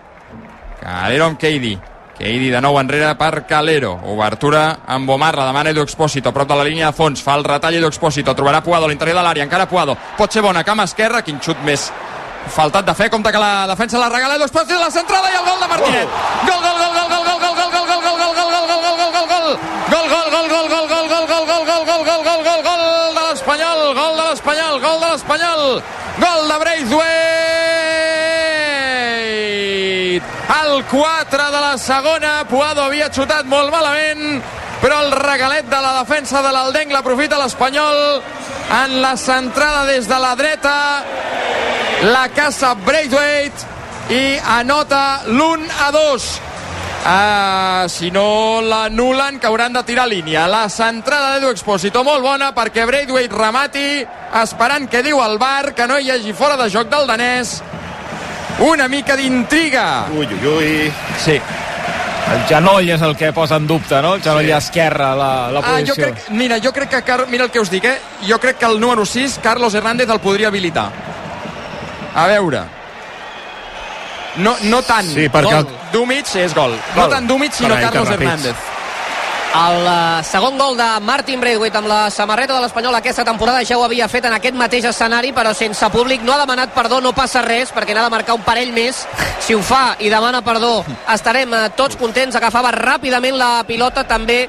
[0.81, 1.75] Calero amb Keidi.
[2.17, 3.91] Keidi de nou enrere per Calero.
[4.09, 7.21] Obertura amb Omar, la demana Edu Expósito, prop de la línia de fons.
[7.21, 9.99] Fa el retall Edu Expósito, trobarà Puado a l'interior de l'àrea, encara Puado.
[10.17, 11.91] Pot ser bona, cama esquerra, quin xut més
[12.49, 15.45] faltat de fe, compte que la defensa la regala Edu Expósito, la centrada i el
[15.45, 16.09] gol de Martínez.
[16.49, 18.97] Gol, gol, gol, gol, gol, gol, gol, gol, gol, gol, gol, gol, gol, gol, gol,
[18.97, 19.49] gol, gol, gol.
[19.93, 23.15] Gol, gol, gol, gol, gol, gol, gol, gol, gol, gol, gol, gol, gol, gol, gol
[23.21, 25.83] de l'Espanyol, gol de l'Espanyol, gol de l'Espanyol.
[26.19, 27.18] Gol de Braithwaite.
[30.21, 32.33] El 4 de la segona.
[32.49, 34.43] Puado havia xutat molt malament,
[34.83, 38.21] però el regalet de la defensa de l'Aldenc l'aprofita l'Espanyol
[38.83, 40.77] en la centrada des de la dreta.
[42.13, 43.67] La caça Braithwaite
[44.15, 46.29] i anota l'1 a 2.
[47.09, 50.47] Uh, si no l'anulen, que hauran de tirar línia.
[50.49, 53.89] La centrada d'Edu Expósito molt bona perquè Braithwaite remati,
[54.43, 57.59] esperant que diu el bar que no hi hagi fora de joc del danès.
[58.61, 60.07] Una mica d'intriga.
[60.13, 60.93] Ui, ui, ui.
[61.25, 61.41] Sí.
[62.29, 64.15] El genoll és el que posa en dubte, no?
[64.17, 64.51] El genoll sí.
[64.53, 65.95] esquerre, la, la Ah, jo posició.
[66.05, 67.99] crec, mira, jo crec que, Car- mira el que us dic, eh?
[68.29, 70.91] Jo crec que el número 6, Carlos Hernández, el podria habilitar.
[72.15, 72.61] A veure.
[74.37, 75.07] No, no tant.
[75.09, 75.67] Sí, perquè Gol.
[75.67, 76.75] el- Dumic és gol.
[76.95, 77.11] No Gol.
[77.11, 78.11] tant Dumic, sinó Carai, Carlos.
[78.11, 78.55] Hernández.
[79.49, 83.79] El eh, segon gol de Martin Braithwaite amb la samarreta de l'Espanyol aquesta temporada ja
[83.79, 86.23] ho havia fet en aquest mateix escenari, però sense públic.
[86.23, 89.07] No ha demanat perdó, no passa res, perquè n'ha de marcar un parell més.
[89.41, 90.85] Si ho fa i demana perdó,
[91.15, 92.37] estarem eh, tots contents.
[92.37, 94.43] Agafava ràpidament la pilota, també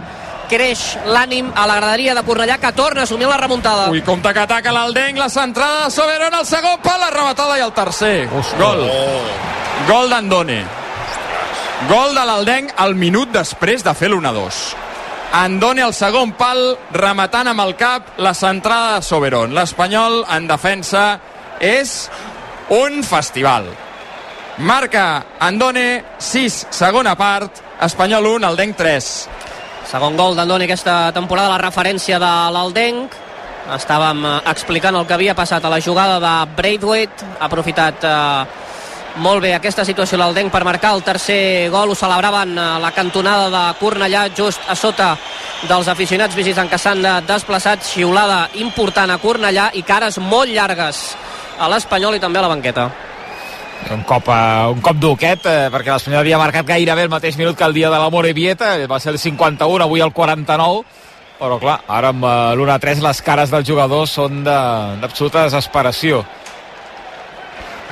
[0.50, 3.88] creix l'ànim a la graderia de Cornellà, que torna a assumir la remuntada.
[3.94, 7.64] Ui, compte que ataca l'Aldenc, la centrada de Soberon, el segon pal, la rematada i
[7.64, 8.28] el tercer.
[8.60, 8.84] Gol.
[9.88, 10.60] Gol d'Andone.
[11.88, 14.89] Gol de l'Aldenc al minut després de fer l'1-2.
[15.32, 16.58] Andone al segon pal,
[16.90, 19.54] rematant amb el cap la centrada de Soberon.
[19.54, 21.04] L'Espanyol en defensa
[21.62, 22.10] és
[22.74, 23.68] un festival.
[24.66, 25.04] Marca
[25.46, 29.12] Andone, 6, segona part, Espanyol 1, Aldenc 3.
[29.92, 33.14] Segon gol d'Andoni aquesta temporada, la referència de l'Aldenc.
[33.78, 37.36] Estàvem eh, explicant el que havia passat a la jugada de Braithwaite.
[37.38, 38.69] Ha aprofitat eh,
[39.18, 41.92] molt bé aquesta situació l'Aldenc per marcar el tercer gol.
[41.92, 45.16] Ho celebraven a la cantonada de Cornellà, just a sota
[45.68, 47.84] dels aficionats visitants que s'han eh, desplaçat.
[47.84, 51.04] Xiulada important a Cornellà i cares molt llargues
[51.60, 52.90] a l'Espanyol i també a la banqueta.
[53.92, 57.38] Un cop, uh, un cop dur aquest, eh, perquè l'Espanyol havia marcat gairebé el mateix
[57.40, 60.84] minut que el dia de la Morevieta, va ser el 51, avui el 49,
[61.40, 66.26] però clar, ara amb uh, l'1-3 les cares dels jugadors són de- d'absoluta desesperació.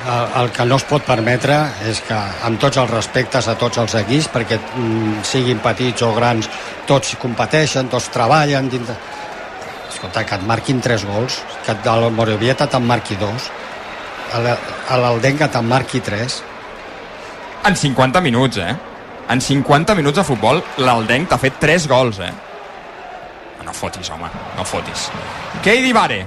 [0.06, 1.56] El, el que no es pot permetre
[1.90, 6.12] és que, amb tots els respectes a tots els equips, perquè mm, siguin petits o
[6.14, 6.46] grans,
[6.86, 8.94] tots competeixen, tots treballen dintre...
[9.88, 13.48] Escolta, que et marquin tres gols, que de la Morevieta te'n marqui dos,
[14.36, 16.42] a la- a l'Aldenc que te'n marqui tres.
[17.66, 18.74] En 50 minuts, eh?
[19.28, 22.30] En 50 minuts de futbol, l'Aldenc t'ha fet 3 gols, eh?
[23.68, 25.10] no fotis, home, no fotis.
[25.60, 26.22] Keidi Vare,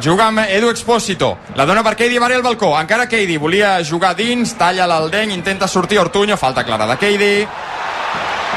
[0.00, 4.14] juga amb Edu Expósito, la dona per Keidi Vare al balcó, encara Keidi volia jugar
[4.16, 7.46] dins, talla l'Aldeny, intenta sortir Ortuño, falta clara de Keidi,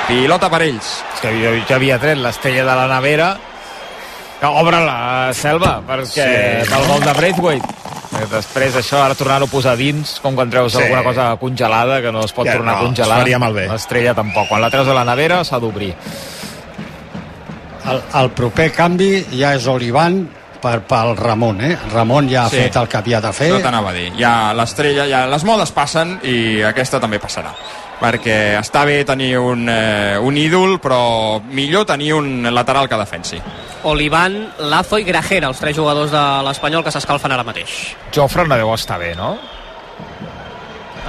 [0.07, 1.03] pilota per ells.
[1.15, 3.29] És que jo ja havia tret l'estrella de la nevera
[4.39, 6.25] que obre la selva perquè
[6.65, 6.69] Sí.
[6.69, 7.67] pel gol de Braithwaite
[8.13, 10.77] Eh, després això, ara tornar-ho a posar dins com quan treus Sí.
[10.83, 13.67] alguna cosa congelada que no es pot Ja, tornar no, a congelar faria malbé.
[13.67, 15.95] l'estrella tampoc, quan la treus de la nevera s'ha d'obrir
[17.89, 20.29] El, el proper canvi ja és Olivan
[20.63, 21.75] per, pel Ramon, eh?
[21.91, 22.61] Ramon ja ha Sí.
[22.63, 23.51] fet el que havia de fer.
[23.51, 24.11] Això t'anava a dir.
[24.17, 27.51] Ja l'estrella, ja les modes passen i aquesta també passarà.
[28.03, 33.37] Perquè està bé tenir un, eh, un ídol, però millor tenir un lateral que defensi.
[33.83, 37.95] Olivan, Lazo i Grajera, els tres jugadors de l'Espanyol que s'escalfen ara mateix.
[38.15, 39.37] Jofre no deu estar bé, no?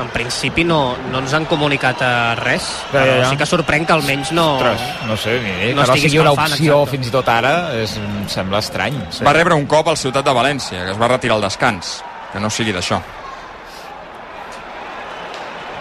[0.00, 3.28] En principi no, no ens han comunicat eh, res, Ja, ja, però ja.
[3.30, 4.56] sí que sorprèn que almenys no...
[4.56, 6.96] Ostres, no sé, ni, No que no sigui una opció exacte.
[6.96, 9.22] fins i tot ara és, em sembla estrany Sí.
[9.26, 12.00] Va rebre un cop al Ciutat de València, que es va retirar al descans.
[12.32, 12.98] Que no sigui d'això.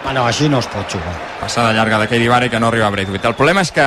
[0.04, 1.14] Bueno, així no es pot jugar.
[1.40, 3.26] Passada llarga de Keidi Vare que no arriba a Braithwaite.
[3.28, 3.86] El problema és que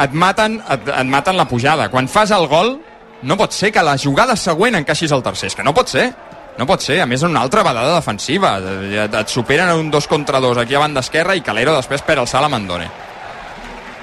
[0.00, 1.88] et maten, et, et maten la pujada.
[1.90, 2.76] Quan fas el gol,
[3.22, 5.50] no pot ser que la jugada següent encaixis el tercer.
[5.50, 6.06] És que no pot ser.
[6.60, 6.98] No pot ser.
[7.00, 8.58] A més, una altra badada defensiva.
[8.60, 12.18] Et, et superen un dos contra dos aquí a banda esquerra i Calero després per
[12.20, 12.90] alçar la Mandone.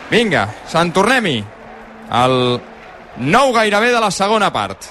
[0.10, 1.38] Vinga, se'n tornem-hi.
[2.18, 2.38] El
[3.30, 4.90] nou gairebé de la segona part.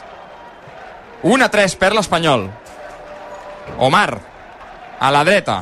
[1.26, 2.46] 1 a 3 per l'Espanyol.
[3.82, 4.10] Omar,
[5.00, 5.56] a la dreta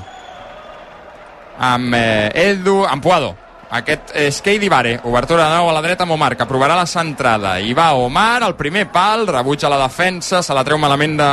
[1.64, 3.32] amb eh, Edu Ampuado
[3.74, 6.86] aquest és Keidi Vare, obertura de nou a la dreta amb Omar, que provarà la
[6.86, 11.30] centrada i va Omar, al primer pal, rebutja la defensa, se la treu malament de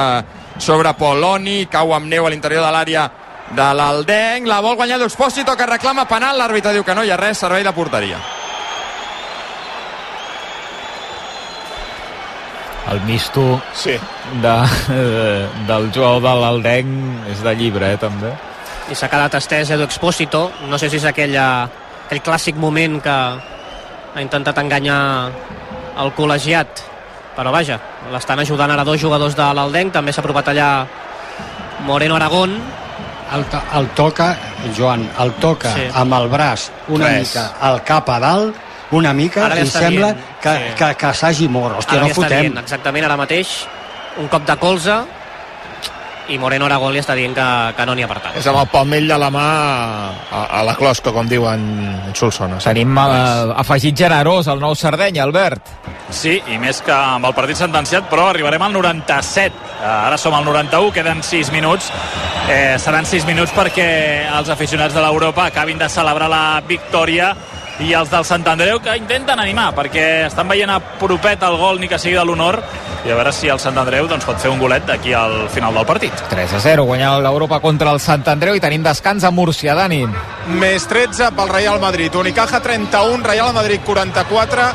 [0.58, 3.08] sobre Poloni, cau amb neu a l'interior de l'àrea
[3.52, 7.20] de l'Aldenc, la vol guanyar d'Expósito que reclama penal, l'àrbitre diu que no hi ha
[7.20, 8.20] res, servei de porteria
[12.92, 13.96] el misto sí.
[14.42, 14.56] de,
[14.94, 18.34] de, del jugador de l'Aldenc és de llibre, eh, també.
[18.92, 20.50] I s'ha quedat estès Edu Expósito.
[20.68, 21.64] No sé si és aquella,
[22.08, 25.00] aquell clàssic moment que ha intentat enganyar
[26.02, 26.84] el col·legiat.
[27.36, 27.80] Però vaja,
[28.12, 29.94] l'estan ajudant ara dos jugadors de l'Aldenc.
[29.94, 30.86] També s'ha aprovat allà
[31.86, 32.58] Moreno Aragón.
[33.34, 34.36] El, to- el toca,
[34.78, 35.86] Joan, el toca Sí.
[35.96, 37.30] amb el braç una Res.
[37.30, 38.56] mica al cap a dalt,
[38.92, 40.74] una mica, i sembla dient, que, sí.
[40.78, 41.78] que, que s'hagi mort.
[41.80, 42.42] Hòstia, Ara no fotem.
[42.42, 43.48] dient exactament ara mateix
[44.20, 44.98] un cop de colze
[46.30, 47.48] i Moreno Aragón li està dient que,
[47.78, 48.38] que no n'hi ha per tant.
[48.38, 49.46] És amb el palmell de la mà
[50.30, 51.64] a, a la closca, com diuen
[52.18, 52.60] Solsona.
[52.64, 55.72] Tenim eh, afegit generós el nou Sardenya, Albert.
[56.12, 59.56] Sí, i més que amb el partit sentenciat, però arribarem al 97.
[59.82, 61.92] Eh, Ara som al 91, queden 6 minuts.
[62.52, 63.88] Eh, seran 6 minuts perquè
[64.28, 67.34] els aficionats de l'Europa acabin de celebrar la victòria
[67.80, 71.80] i els del Sant Andreu que intenten animar perquè estan veient a propet el gol
[71.80, 72.60] ni que sigui de l'honor
[73.02, 75.74] i a veure si el Sant Andreu doncs, pot fer un golet d'aquí al final
[75.74, 79.32] del partit 3 a 0, guanyar l'Europa contra el Sant Andreu i tenim descans a
[79.32, 80.04] Múrcia, Dani.
[80.62, 82.16] Més 13 pel Real Madrid.
[82.16, 84.68] Unicaja 31, Real Madrid 44.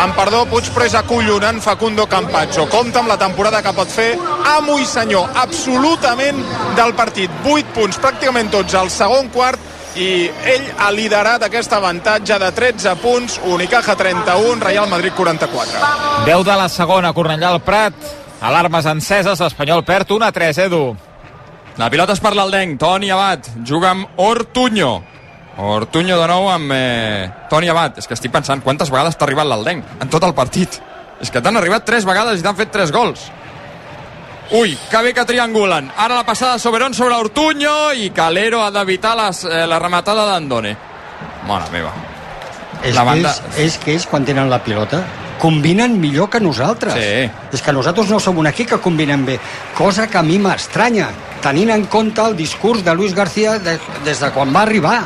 [0.00, 2.66] Amb perdó, Puig, però és acollonant Facundo Campazzo.
[2.72, 4.12] Compte amb la temporada que pot fer
[4.54, 6.40] amo i senyor, absolutament
[6.78, 7.30] del partit.
[7.44, 12.94] 8 punts, pràcticament tots al segon quart, i ell ha liderat aquest avantatge de 13
[13.02, 15.80] punts, Unicaja 31, Real Madrid 44.
[16.26, 17.94] 10 de la segona, Cornellà al Prat.
[18.44, 20.84] Alarmes enceses, l'Espanyol perd 1 a 3, Edu.
[21.78, 24.92] La pilota és per l'Aldenc, Toni Abad, juga amb Ortuño.
[25.58, 27.98] Ortuño de nou amb eh, Toni Abad.
[28.02, 30.80] És que estic pensant quantes vegades t'ha arribat l'Aldenc en tot el partit.
[31.22, 33.30] És que t'han arribat tres vegades i t'han fet tres gols.
[34.50, 35.90] Ui, que bé que triangulen.
[35.96, 40.76] Ara la passada Soberón sobre Ortuño i Calero ha d'evitar eh, la rematada d'Andone.
[41.48, 41.92] Mare meva.
[42.82, 45.02] És, La que banda- és, és que ells, quan tenen la pilota,
[45.40, 46.94] combinen millor que nosaltres.
[46.94, 47.30] Sí.
[47.56, 49.38] És que nosaltres no som un equip que combinem bé,
[49.76, 51.08] cosa que a mi m'estranya,
[51.42, 55.02] tenint en compte el discurs de Luis García de, des de quan va arribar.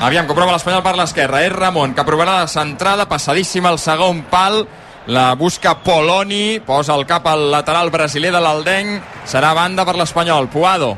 [0.00, 1.44] Aviam, que prova l'Espanyol per l'esquerra.
[1.46, 4.66] És Ramon, que provarà la centrada, passadíssima al segon pal.
[5.06, 9.04] La busca Poloni, posa el cap al lateral brasiler de l'Aldenc.
[9.22, 10.48] Serà banda per l'Espanyol.
[10.50, 10.96] Puado,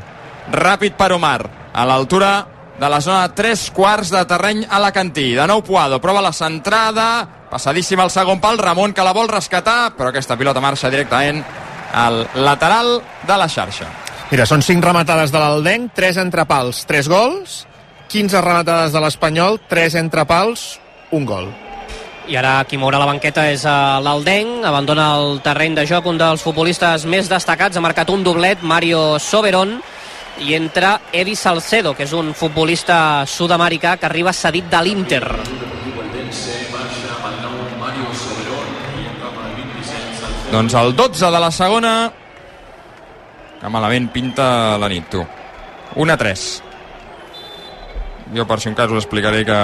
[0.49, 1.43] ràpid per Omar.
[1.77, 2.31] A l'altura
[2.79, 5.35] de la zona de 3 quarts de terreny a la Cantí.
[5.37, 8.57] De nou Puado, prova la centrada, passadíssima al segon pal.
[8.57, 11.45] Ramon que la vol rescatar, però aquesta pilota marxa directament
[11.93, 12.95] al lateral
[13.27, 13.93] de la xarxa.
[14.31, 17.63] Mira, són 5 rematades de l'Aldenc, 3 entre pals, 3 gols,
[18.09, 20.79] 15 rematades de l'Espanyol, 3 entre pals,
[21.13, 21.68] un gol.
[22.29, 26.19] I ara qui mourà la banqueta és uh, l'Aldenc, abandona el terreny de joc un
[26.19, 29.79] dels futbolistes més destacats, ha marcat un doblet, Mario Soberon,
[30.45, 35.23] i entra Eddie Salcedo, que és un futbolista sud-americà que arriba cedit de l'Inter.
[40.53, 41.93] Doncs el 12 de la segona
[43.59, 45.25] que malament pinta la nit, tu.
[45.97, 46.47] 1 a 3.
[48.37, 49.59] Jo per si un cas us explicaré que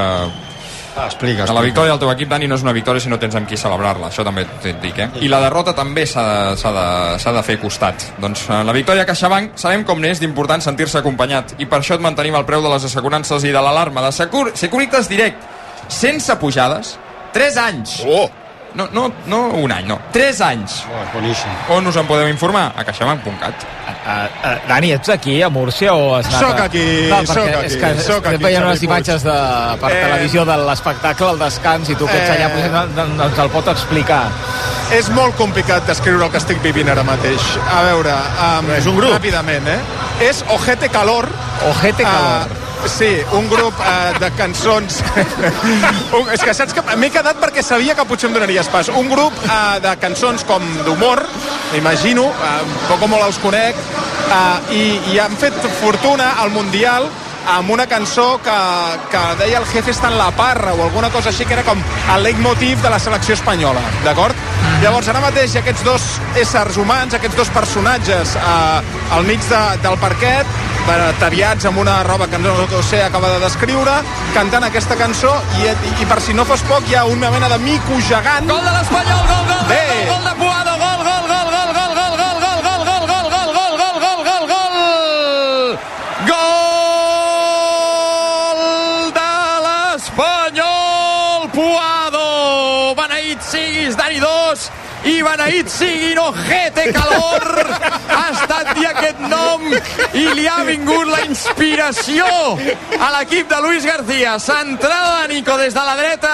[0.96, 3.36] Explica, que la victòria del teu equip, Dani, no és una victòria si no tens
[3.36, 5.10] amb qui celebrar-la, això també et dic, eh?
[5.26, 6.24] I la derrota també s'ha
[6.56, 6.78] de,
[7.20, 8.08] de, de fer costat.
[8.22, 12.00] Doncs eh, la victòria a CaixaBank sabem com n'és d'important sentir-se acompanyat i per això
[12.00, 15.43] et mantenim el preu de les assegurances i de l'alarma de Secur Securitas Direct,
[15.91, 16.96] sense pujades,
[17.36, 18.00] 3 anys.
[18.08, 18.45] Oh!
[18.76, 19.98] No, no, no un any, no.
[20.12, 20.82] 3 anys.
[20.92, 21.52] Oh, boníssim.
[21.72, 22.74] On us en podeu informar?
[22.76, 23.64] A caixabank.cat.
[24.06, 26.66] Uh, uh, Dani, ets aquí, a Múrcia, o has anat Soc a...
[26.66, 29.38] aquí, no, soc aquí, és que soc estem aquí, veient unes imatges de,
[29.82, 33.08] per Eh, televisió de l'espectacle, el descans, i tu que ets allà, eh, potser no,
[33.16, 34.22] no, ens el pot explicar.
[34.94, 37.48] És molt complicat descriure el que estic vivint ara mateix.
[37.72, 38.14] A veure,
[38.50, 39.16] um, És un grup.
[39.16, 39.80] Ràpidament, eh?
[40.28, 41.26] És Ojete Calor.
[41.72, 42.52] Ojete Calor.
[42.52, 45.02] Uh, sí, un grup uh, de cançons...
[46.18, 48.90] un, és que saps que m'he quedat perquè sabia que potser em donaries pas.
[48.94, 51.24] Un grup uh, de cançons com d'humor,
[51.78, 53.80] imagino, uh, poc o molt els conec,
[54.30, 57.10] uh, i, i han fet fortuna al Mundial
[57.48, 58.58] amb una cançó que,
[59.12, 61.82] que deia el jefe està en la parra o alguna cosa així que era com
[62.16, 64.36] el leitmotiv de la selecció espanyola, d'acord?
[64.82, 66.06] Llavors ara mateix aquests dos
[66.41, 70.50] éssers humans, aquests dos personatges eh, al mig de, del parquet
[70.89, 73.96] eh, taviats amb una roba que no sé acaba de descriure,
[74.36, 77.50] cantant aquesta cançó i, i, i per si no fos poc hi ha una mena
[77.52, 79.84] de mico gegant Gol de l'Espanyol, gol, gol, Bé.
[79.91, 80.75] gol, gol de Puado,
[93.86, 94.62] 6, Dani 2,
[95.06, 97.44] i beneït sigui no jete calor.
[98.10, 99.68] Ha estat dir aquest nom
[100.18, 102.26] i li ha vingut la inspiració
[102.98, 104.40] a l'equip de Luis García.
[104.42, 106.34] Centrada de Nico des de la dreta.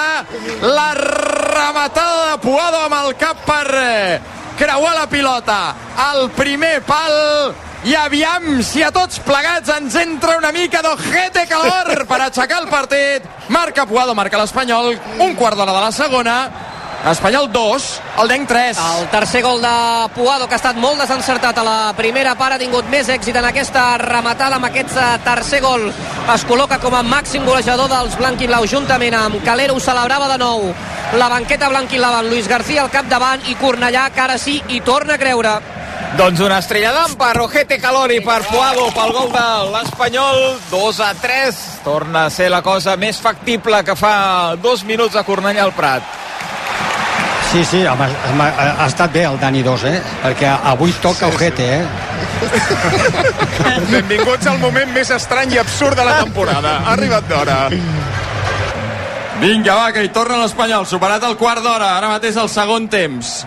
[0.61, 4.21] La rematada de Puado amb el cap per eh,
[4.55, 5.59] creuar la pilota.
[6.13, 7.51] El primer pal.
[7.83, 12.71] I aviam si a tots plegats ens entra una mica d'ojete calor per aixecar el
[12.71, 13.25] partit.
[13.49, 14.93] Marca Puado, marca l'Espanyol.
[15.19, 16.37] Un quart d'hora de la segona.
[17.01, 17.85] Espanyol 2,
[18.21, 18.77] el Denc 3.
[18.77, 19.69] El tercer gol de
[20.13, 23.47] Puado, que ha estat molt desencertat a la primera part, ha tingut més èxit en
[23.49, 25.87] aquesta rematada amb aquest eh, tercer gol.
[26.35, 30.69] Es col·loca com a màxim golejador dels blanquiblau juntament amb Calero, ho celebrava de nou.
[31.17, 35.17] La banqueta blanquilava amb Luis García al capdavant i Cornellà, que ara sí, hi torna
[35.17, 35.57] a creure.
[36.21, 41.13] Doncs una estrelladam per Ojete Calor i per Puado pel gol de l'Espanyol 2 a
[41.17, 45.73] 3 torna a ser la cosa més factible que fa dos minuts a Cornellà al
[45.73, 46.19] Prat
[47.51, 48.47] Sí, sí, ha, ha,
[48.79, 49.97] ha estat bé el Dani 2, eh?
[50.23, 51.85] Perquè avui toca sí, ojete, eh?
[53.91, 56.77] Benvinguts al moment més estrany i absurd de la temporada.
[56.85, 57.57] Ha arribat d'hora.
[59.41, 60.87] Vinga, va, que hi torna l'Espanyol.
[60.87, 63.41] Superat el quart d'hora, ara mateix el segon temps.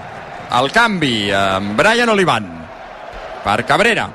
[0.53, 2.51] El canvi amb Brian Olivan
[3.45, 4.11] per Cabrera.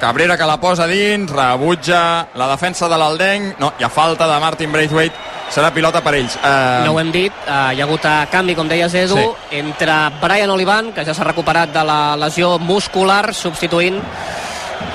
[0.00, 3.60] Cabrera que la posa dins, rebutja la defensa de l'Aldenc.
[3.60, 5.30] No, hi ha falta de Martin Braithwaite.
[5.50, 6.36] Serà pilota per ells.
[6.38, 9.56] Uh, No ho hem dit, eh, hi ha hagut a canvi, com deies Edu, Sí.
[9.58, 14.00] entre Brian Olivan, que ja s'ha recuperat de la lesió muscular, substituint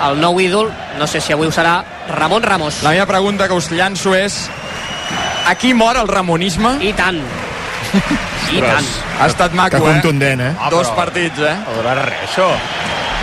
[0.08, 2.82] el nou ídol, no sé si avui ho serà, Ramon Ramos.
[2.84, 4.50] La meva pregunta que us llanço és
[5.48, 6.78] aquí mor el ramonisme?
[6.82, 7.20] I tant.
[8.56, 8.86] I tant.
[9.20, 9.94] Ha estat maco, Que eh?
[9.94, 10.54] contundent, eh?
[10.60, 11.56] Ah, Dos partits, eh?
[11.68, 12.48] No durarà res, això.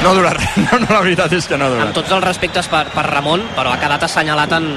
[0.02, 0.40] No durarà.
[0.62, 1.90] No, no, la veritat és que no durarà.
[1.90, 4.68] Amb tots els respectes per, per Ramon, però ha quedat assenyalat en,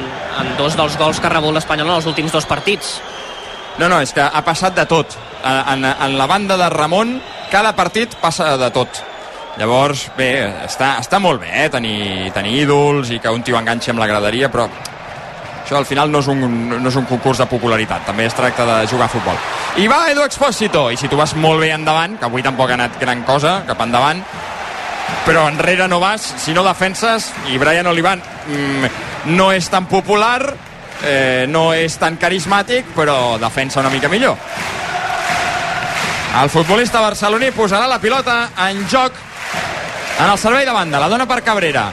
[0.41, 2.97] en dos dels gols que ha rebut l'Espanyol en els últims dos partits.
[3.79, 5.17] No, no, és que ha passat de tot.
[5.43, 7.17] En, en, en la banda de Ramon,
[7.51, 9.03] cada partit passa de tot.
[9.55, 10.31] Llavors, bé,
[10.65, 14.07] està, està molt bé, eh, tenir, tenir ídols i que un tio enganxi amb la
[14.09, 18.27] graderia, però això al final no és, un, no és un concurs de popularitat, també
[18.27, 19.39] es tracta de jugar a futbol.
[19.79, 22.77] I va Edu Expósito, i si tu vas molt bé endavant, que avui tampoc ha
[22.77, 24.19] anat gran cosa, cap endavant,
[25.25, 30.53] però enrere no vas, si no defenses, i Brian Olivan mm, no és tan popular,
[31.03, 34.37] eh, no és tan carismàtic, però defensa una mica millor.
[36.35, 39.15] El futbolista barceloní posarà la pilota en joc
[40.19, 41.89] en el servei de banda, la dona per Cabrera.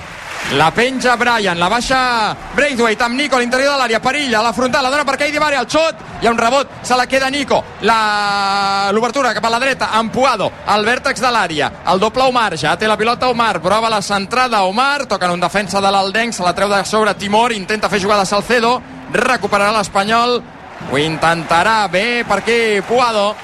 [0.50, 4.52] La penja Brian, la baixa Braithwaite amb Nico a l'interior de l'àrea, perilla, a la
[4.52, 7.30] frontal, la dona per Keidi Bari, el xot, hi ha un rebot, se la queda
[7.30, 12.26] Nico, La- l'obertura cap a la dreta, amb Puado, al vèrtex de l'àrea, el doble
[12.28, 15.90] Omar, ja té la pilota Omar, prova la centrada Omar, toca en un defensa de
[15.90, 20.42] l'Aldenc, se la treu de sobre Timor, intenta fer jugada Salcedo, recuperarà l'Espanyol,
[20.90, 23.34] ho intentarà bé per aquí Puado,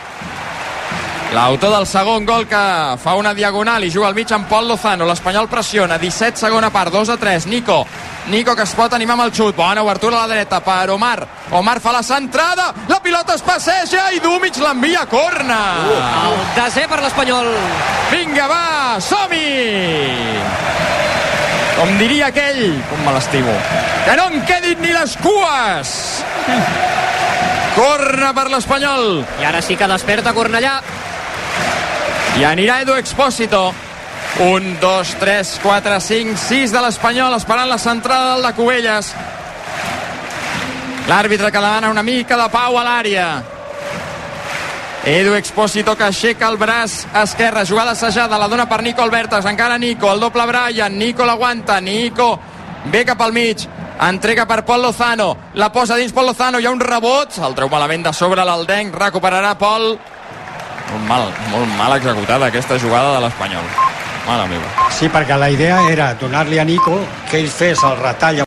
[1.28, 2.60] L'autor del segon gol que
[2.96, 5.04] fa una diagonal i juga al mig amb Pol Lozano.
[5.04, 5.98] L'Espanyol pressiona.
[6.00, 7.46] 17 segona part, 2 a 3.
[7.52, 7.82] Nico.
[8.32, 9.54] Nico que es pot animar amb el xut.
[9.56, 11.26] Bona obertura a la dreta per Omar.
[11.52, 12.72] Omar fa la centrada.
[12.88, 15.58] La pilota es passeja i Dumic l'envia a corna.
[15.84, 15.98] Uh,
[16.30, 17.52] el desè per l'Espanyol.
[18.08, 18.64] Vinga, va,
[19.04, 19.44] som-hi!
[21.78, 23.52] Com diria aquell, com me l'estimo,
[24.02, 25.92] que no en quedin ni les cues!
[27.76, 29.20] Corna per l'Espanyol.
[29.38, 30.80] I ara sí que desperta Cornellà.
[32.36, 33.72] I anirà Edu Expósito.
[34.38, 39.12] 1, 2, 3, 4, 5, 6 de l'Espanyol esperant la centrada del de Cubelles.
[41.08, 43.28] L'àrbitre que demana una mica de pau a l'àrea.
[45.08, 49.78] Edu Expósito que aixeca el braç esquerre, jugada assajada, la dona per Nico Albertas, encara
[49.78, 52.38] Nico, el doble Brian, Nico l'aguanta, Nico
[52.92, 53.64] ve cap al mig,
[54.00, 57.70] entrega per Pol Lozano, la posa dins Pol Lozano, hi ha un rebot, el treu
[57.72, 59.96] malament de sobre l'Aldenc, recuperarà Pol,
[60.90, 63.70] molt mal, molt mal executada aquesta jugada de l'Espanyol.
[64.28, 64.90] Mare meva.
[64.92, 66.98] Sí, perquè la idea era donar-li a Nico
[67.30, 68.44] que ell fes el retall